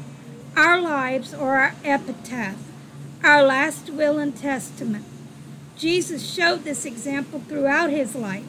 Our 0.55 0.79
lives 0.79 1.33
are 1.33 1.59
our 1.59 1.75
epitaph, 1.83 2.57
our 3.23 3.43
last 3.43 3.89
will 3.89 4.17
and 4.17 4.35
testament. 4.35 5.05
Jesus 5.77 6.27
showed 6.27 6.63
this 6.63 6.85
example 6.85 7.41
throughout 7.47 7.89
his 7.89 8.15
life. 8.15 8.45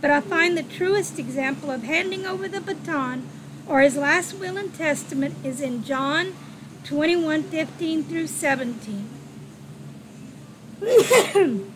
But 0.00 0.10
I 0.10 0.20
find 0.20 0.56
the 0.56 0.62
truest 0.62 1.18
example 1.18 1.70
of 1.70 1.82
handing 1.82 2.26
over 2.26 2.48
the 2.48 2.60
baton 2.60 3.28
or 3.66 3.80
his 3.80 3.96
last 3.96 4.34
will 4.34 4.56
and 4.56 4.72
testament 4.74 5.34
is 5.42 5.60
in 5.60 5.82
John 5.82 6.34
21 6.84 7.42
15 7.44 8.04
through 8.04 8.26
17. 8.26 9.08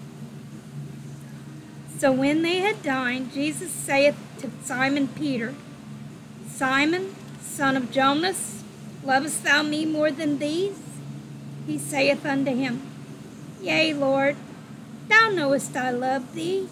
so 1.99 2.12
when 2.12 2.42
they 2.42 2.59
had 2.59 2.83
dined, 2.83 3.33
Jesus 3.33 3.71
saith 3.71 4.16
to 4.38 4.51
Simon 4.62 5.09
Peter, 5.09 5.55
Simon, 6.47 7.14
son 7.40 7.75
of 7.77 7.90
Jonas, 7.90 8.62
lovest 9.03 9.42
thou 9.44 9.62
me 9.62 9.87
more 9.87 10.11
than 10.11 10.38
these? 10.38 10.79
He 11.66 11.79
saith 11.79 12.27
unto 12.27 12.55
him, 12.55 12.83
Yea, 13.62 13.94
Lord, 13.94 14.37
thou 15.09 15.31
knowest 15.31 15.75
I 15.75 15.90
love 15.90 16.35
thee. 16.35 16.68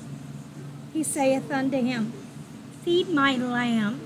He 0.92 1.02
saith 1.02 1.50
unto 1.50 1.78
him, 1.82 2.12
Feed 2.84 3.08
my 3.08 3.36
lambs. 3.36 4.05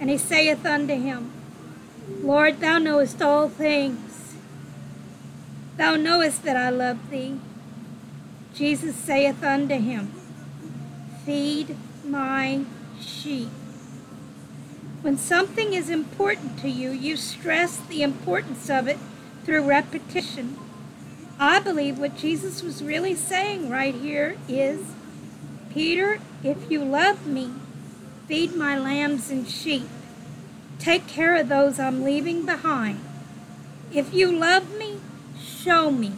And 0.00 0.10
he 0.10 0.18
saith 0.18 0.64
unto 0.64 0.94
him, 0.94 1.32
Lord, 2.20 2.60
thou 2.60 2.78
knowest 2.78 3.20
all 3.20 3.48
things. 3.48 4.34
Thou 5.76 5.96
knowest 5.96 6.42
that 6.44 6.56
I 6.56 6.70
love 6.70 7.10
thee. 7.10 7.38
Jesus 8.54 8.96
saith 8.96 9.42
unto 9.44 9.78
him, 9.78 10.12
Feed 11.24 11.76
my 12.04 12.64
sheep. 13.00 13.50
When 15.02 15.16
something 15.16 15.74
is 15.74 15.88
important 15.88 16.58
to 16.60 16.68
you, 16.68 16.90
you 16.90 17.16
stress 17.16 17.76
the 17.76 18.02
importance 18.02 18.68
of 18.68 18.88
it 18.88 18.98
through 19.44 19.68
repetition. 19.68 20.58
I 21.38 21.60
believe 21.60 21.98
what 21.98 22.16
Jesus 22.16 22.62
was 22.62 22.82
really 22.82 23.14
saying 23.14 23.70
right 23.70 23.94
here 23.94 24.36
is, 24.48 24.80
Peter, 25.70 26.18
if 26.42 26.68
you 26.68 26.84
love 26.84 27.26
me, 27.28 27.52
feed 28.28 28.54
my 28.54 28.78
lambs 28.78 29.30
and 29.30 29.48
sheep. 29.48 29.88
Take 30.78 31.06
care 31.06 31.34
of 31.34 31.48
those 31.48 31.80
I'm 31.80 32.04
leaving 32.04 32.44
behind. 32.44 33.00
If 33.90 34.12
you 34.12 34.30
love 34.30 34.76
me, 34.76 35.00
show 35.40 35.90
me. 35.90 36.12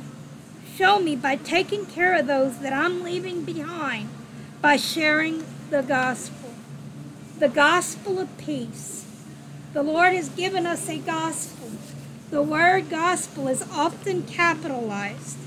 Show 0.77 0.99
me 0.99 1.15
by 1.15 1.37
taking 1.37 1.87
care 1.87 2.19
of 2.19 2.27
those 2.27 2.59
that 2.59 2.73
I'm 2.73 3.05
leaving 3.05 3.45
behind, 3.45 4.09
by 4.61 4.77
sharing 4.77 5.45
the 5.71 5.83
gospel. 5.83 6.51
The 7.39 7.49
gospel 7.49 8.19
of 8.19 8.37
peace. 8.39 9.07
The 9.73 9.85
Lord 9.85 10.13
has 10.13 10.31
given 10.31 10.67
us 10.67 10.89
a 10.89 10.99
gospel. 10.99 11.71
The 12.31 12.43
word 12.43 12.91
gospel 12.91 13.47
is 13.47 13.63
often 13.71 14.25
capitalized. 14.25 15.39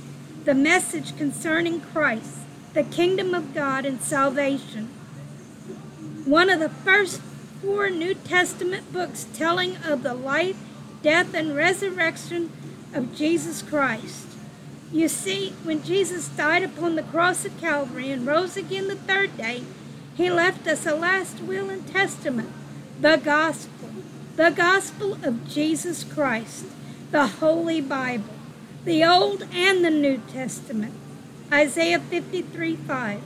The 0.46 0.56
message 0.56 1.18
concerning 1.18 1.82
Christ, 1.82 2.38
the 2.74 2.84
kingdom 2.84 3.34
of 3.34 3.54
God, 3.54 3.86
and 3.86 4.02
salvation. 4.02 4.93
One 6.26 6.50
of 6.50 6.62
the 6.62 6.70
first 6.70 7.20
four 7.62 7.90
New 7.90 8.14
Testament 8.14 8.94
books 8.94 9.28
telling 9.34 9.76
of 9.78 10.04
the 10.04 10.14
life, 10.14 10.58
death, 11.02 11.34
and 11.34 11.54
resurrection 11.54 12.50
of 12.94 13.14
Jesus 13.14 13.62
Christ. 13.62 14.28
You 14.94 15.10
see, 15.10 15.50
when 15.64 15.84
Jesus 15.84 16.30
died 16.30 16.64
upon 16.64 16.96
the 16.96 17.04
cross 17.04 17.44
of 17.44 17.60
Calvary 17.60 18.10
and 18.10 18.26
rose 18.26 18.56
again 18.56 18.88
the 18.88 18.96
third 18.96 19.36
day, 19.36 19.64
He 20.16 20.30
left 20.30 20.66
us 20.66 20.86
a 20.86 20.96
last 20.96 21.42
will 21.42 21.70
and 21.70 21.86
testament, 21.88 22.52
the 23.02 23.18
gospel, 23.18 23.90
the 24.38 24.52
gospel 24.52 25.18
of 25.24 25.50
Jesus 25.50 26.06
Christ, 26.06 26.68
the 27.12 27.28
Holy 27.28 27.82
Bible, 27.82 28.36
the 28.86 29.04
Old 29.04 29.44
and 29.52 29.84
the 29.84 29.90
New 29.90 30.22
Testament. 30.32 30.94
Isaiah 31.52 32.00
53 32.00 32.78
5. 32.78 33.22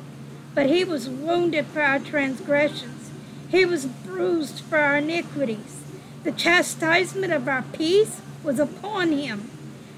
But 0.58 0.72
he 0.72 0.84
was 0.84 1.08
wounded 1.08 1.68
for 1.68 1.84
our 1.84 2.00
transgressions, 2.00 3.12
he 3.48 3.64
was 3.64 3.86
bruised 3.86 4.62
for 4.62 4.80
our 4.80 4.98
iniquities. 4.98 5.84
The 6.24 6.32
chastisement 6.32 7.32
of 7.32 7.48
our 7.48 7.62
peace 7.62 8.22
was 8.44 8.60
upon 8.60 9.12
him, 9.12 9.52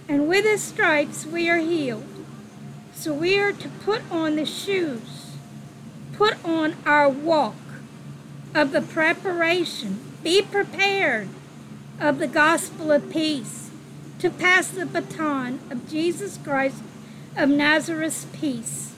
and 0.10 0.28
with 0.28 0.44
his 0.44 0.62
stripes 0.62 1.26
we 1.26 1.50
are 1.50 1.60
healed. 1.60 2.04
So 2.94 3.14
we 3.14 3.40
are 3.40 3.54
to 3.54 3.70
put 3.70 4.02
on 4.12 4.36
the 4.36 4.46
shoes, 4.46 5.38
put 6.12 6.44
on 6.44 6.76
our 6.86 7.08
walk 7.08 7.56
of 8.54 8.74
the 8.74 8.82
preparation, 8.82 10.02
be 10.24 10.42
prepared 10.42 11.30
of 12.02 12.20
the 12.20 12.28
gospel 12.28 12.92
of 12.92 13.10
peace 13.10 13.70
to 14.20 14.30
pass 14.30 14.68
the 14.68 14.86
baton 14.86 15.62
of 15.72 15.90
Jesus 15.90 16.38
Christ 16.38 16.84
of 17.38 17.48
Nazareth's 17.48 18.26
peace. 18.34 18.89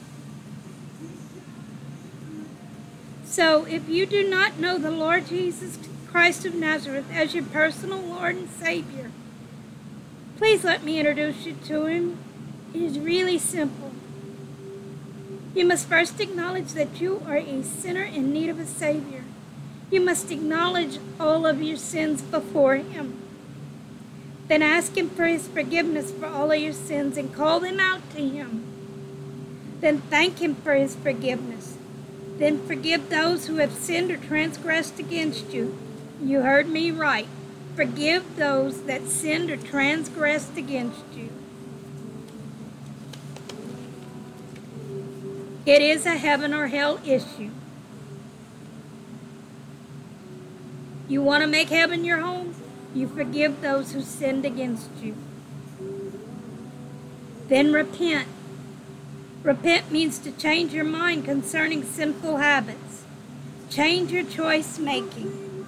So 3.31 3.63
if 3.63 3.87
you 3.87 4.05
do 4.05 4.29
not 4.29 4.59
know 4.59 4.77
the 4.77 4.91
Lord 4.91 5.27
Jesus 5.27 5.79
Christ 6.11 6.45
of 6.45 6.53
Nazareth 6.53 7.05
as 7.13 7.33
your 7.33 7.45
personal 7.45 8.01
Lord 8.01 8.35
and 8.35 8.49
Savior, 8.49 9.09
please 10.35 10.65
let 10.65 10.83
me 10.83 10.99
introduce 10.99 11.45
you 11.45 11.55
to 11.67 11.85
him. 11.85 12.17
It 12.73 12.81
is 12.81 12.99
really 12.99 13.37
simple. 13.37 13.93
You 15.55 15.63
must 15.63 15.87
first 15.87 16.19
acknowledge 16.19 16.73
that 16.73 16.99
you 16.99 17.23
are 17.25 17.37
a 17.37 17.63
sinner 17.63 18.03
in 18.03 18.33
need 18.33 18.49
of 18.49 18.59
a 18.59 18.65
Savior. 18.65 19.23
You 19.89 20.01
must 20.01 20.29
acknowledge 20.29 20.99
all 21.17 21.45
of 21.45 21.63
your 21.63 21.77
sins 21.77 22.21
before 22.21 22.75
Him. 22.75 23.17
Then 24.49 24.61
ask 24.61 24.97
Him 24.97 25.09
for 25.09 25.25
His 25.25 25.47
forgiveness 25.47 26.11
for 26.11 26.25
all 26.25 26.51
of 26.51 26.59
your 26.59 26.73
sins 26.73 27.15
and 27.15 27.33
call 27.33 27.61
them 27.61 27.79
out 27.79 28.01
to 28.11 28.27
Him. 28.27 28.65
Then 29.79 30.01
thank 30.01 30.39
Him 30.39 30.55
for 30.55 30.73
His 30.73 30.95
forgiveness. 30.95 31.70
Then 32.41 32.65
forgive 32.65 33.11
those 33.11 33.45
who 33.45 33.57
have 33.57 33.71
sinned 33.71 34.09
or 34.09 34.17
transgressed 34.17 34.97
against 34.97 35.53
you. 35.53 35.77
You 36.19 36.41
heard 36.41 36.67
me 36.67 36.89
right. 36.89 37.27
Forgive 37.75 38.35
those 38.35 38.81
that 38.85 39.03
sinned 39.09 39.51
or 39.51 39.57
transgressed 39.57 40.57
against 40.57 41.03
you. 41.15 41.29
It 45.67 45.83
is 45.83 46.07
a 46.07 46.17
heaven 46.17 46.51
or 46.51 46.65
hell 46.65 46.99
issue. 47.05 47.51
You 51.07 51.21
want 51.21 51.43
to 51.43 51.47
make 51.47 51.69
heaven 51.69 52.03
your 52.03 52.21
home? 52.21 52.55
You 52.95 53.07
forgive 53.07 53.61
those 53.61 53.91
who 53.91 54.01
sinned 54.01 54.45
against 54.45 54.89
you. 54.99 55.15
Then 57.49 57.71
repent. 57.71 58.27
Repent 59.43 59.91
means 59.91 60.19
to 60.19 60.31
change 60.31 60.71
your 60.71 60.85
mind 60.85 61.25
concerning 61.25 61.83
sinful 61.83 62.37
habits. 62.37 63.05
Change 63.71 64.11
your 64.11 64.23
choice 64.23 64.77
making. 64.77 65.65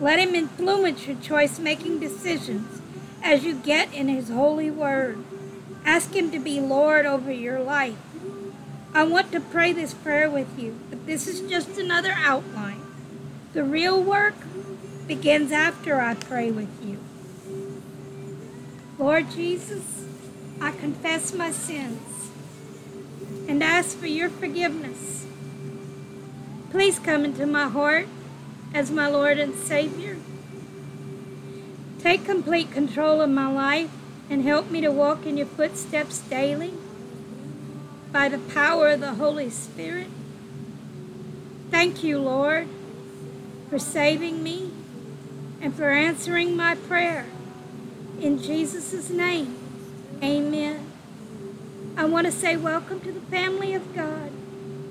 Let 0.00 0.20
Him 0.20 0.36
influence 0.36 1.08
your 1.08 1.16
choice 1.16 1.58
making 1.58 1.98
decisions 1.98 2.80
as 3.24 3.42
you 3.42 3.54
get 3.54 3.92
in 3.92 4.08
His 4.08 4.28
holy 4.28 4.70
word. 4.70 5.24
Ask 5.84 6.14
Him 6.14 6.30
to 6.30 6.38
be 6.38 6.60
Lord 6.60 7.04
over 7.04 7.32
your 7.32 7.58
life. 7.58 7.96
I 8.94 9.02
want 9.02 9.32
to 9.32 9.40
pray 9.40 9.72
this 9.72 9.92
prayer 9.92 10.30
with 10.30 10.56
you, 10.56 10.78
but 10.88 11.04
this 11.06 11.26
is 11.26 11.50
just 11.50 11.78
another 11.78 12.14
outline. 12.16 12.82
The 13.54 13.64
real 13.64 14.00
work 14.00 14.36
begins 15.08 15.50
after 15.50 16.00
I 16.00 16.14
pray 16.14 16.52
with 16.52 16.70
you. 16.84 17.00
Lord 18.98 19.30
Jesus, 19.32 20.04
I 20.60 20.70
confess 20.70 21.34
my 21.34 21.50
sins 21.50 22.16
and 23.48 23.62
ask 23.62 23.96
for 23.96 24.06
your 24.06 24.28
forgiveness. 24.28 25.26
Please 26.70 26.98
come 26.98 27.24
into 27.24 27.46
my 27.46 27.68
heart 27.68 28.06
as 28.74 28.90
my 28.90 29.06
Lord 29.06 29.38
and 29.38 29.54
Savior. 29.54 30.16
Take 32.00 32.24
complete 32.24 32.72
control 32.72 33.20
of 33.20 33.30
my 33.30 33.50
life 33.50 33.90
and 34.28 34.42
help 34.42 34.70
me 34.70 34.80
to 34.80 34.90
walk 34.90 35.26
in 35.26 35.36
your 35.36 35.46
footsteps 35.46 36.18
daily 36.20 36.74
by 38.12 38.28
the 38.28 38.38
power 38.38 38.88
of 38.88 39.00
the 39.00 39.14
Holy 39.14 39.50
Spirit. 39.50 40.08
Thank 41.70 42.02
you, 42.02 42.18
Lord, 42.18 42.68
for 43.70 43.78
saving 43.78 44.42
me 44.42 44.70
and 45.60 45.74
for 45.74 45.90
answering 45.90 46.56
my 46.56 46.74
prayer. 46.74 47.26
In 48.20 48.40
Jesus' 48.40 49.10
name, 49.10 49.56
amen. 50.22 50.95
I 51.98 52.04
want 52.04 52.26
to 52.26 52.32
say 52.32 52.58
welcome 52.58 53.00
to 53.00 53.12
the 53.12 53.20
family 53.20 53.72
of 53.72 53.94
God. 53.94 54.30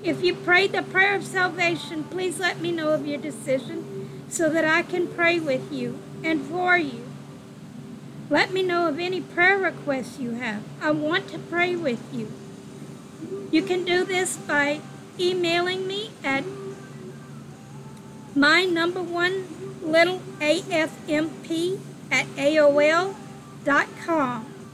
If 0.03 0.23
you 0.23 0.33
prayed 0.33 0.71
the 0.71 0.81
prayer 0.81 1.15
of 1.15 1.23
salvation, 1.23 2.03
please 2.05 2.39
let 2.39 2.59
me 2.59 2.71
know 2.71 2.89
of 2.93 3.05
your 3.05 3.19
decision 3.19 4.25
so 4.27 4.49
that 4.49 4.65
I 4.65 4.81
can 4.81 5.07
pray 5.07 5.39
with 5.39 5.71
you 5.71 5.99
and 6.23 6.41
for 6.41 6.77
you. 6.79 7.03
Let 8.27 8.51
me 8.51 8.63
know 8.63 8.87
of 8.87 8.97
any 8.99 9.21
prayer 9.21 9.59
requests 9.59 10.17
you 10.17 10.31
have. 10.31 10.63
I 10.81 10.89
want 10.91 11.27
to 11.29 11.37
pray 11.37 11.75
with 11.75 12.01
you. 12.11 12.31
You 13.51 13.61
can 13.61 13.85
do 13.85 14.03
this 14.03 14.37
by 14.37 14.81
emailing 15.19 15.85
me 15.85 16.09
at 16.23 16.43
my 18.35 18.65
number 18.65 19.03
one 19.03 19.45
little 19.83 20.21
afmp 20.39 21.79
at 22.11 22.25
aol.com. 22.35 23.15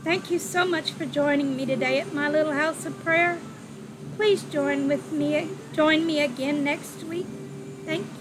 Thank 0.03 0.31
you 0.31 0.39
so 0.39 0.65
much 0.65 0.91
for 0.91 1.05
joining 1.05 1.55
me 1.55 1.65
today 1.65 1.99
at 1.99 2.13
my 2.13 2.27
little 2.27 2.53
house 2.53 2.85
of 2.85 3.03
prayer. 3.03 3.37
Please 4.15 4.43
join 4.43 4.87
with 4.87 5.11
me 5.11 5.47
join 5.73 6.05
me 6.05 6.19
again 6.21 6.63
next 6.63 7.03
week. 7.03 7.27
Thank 7.85 8.07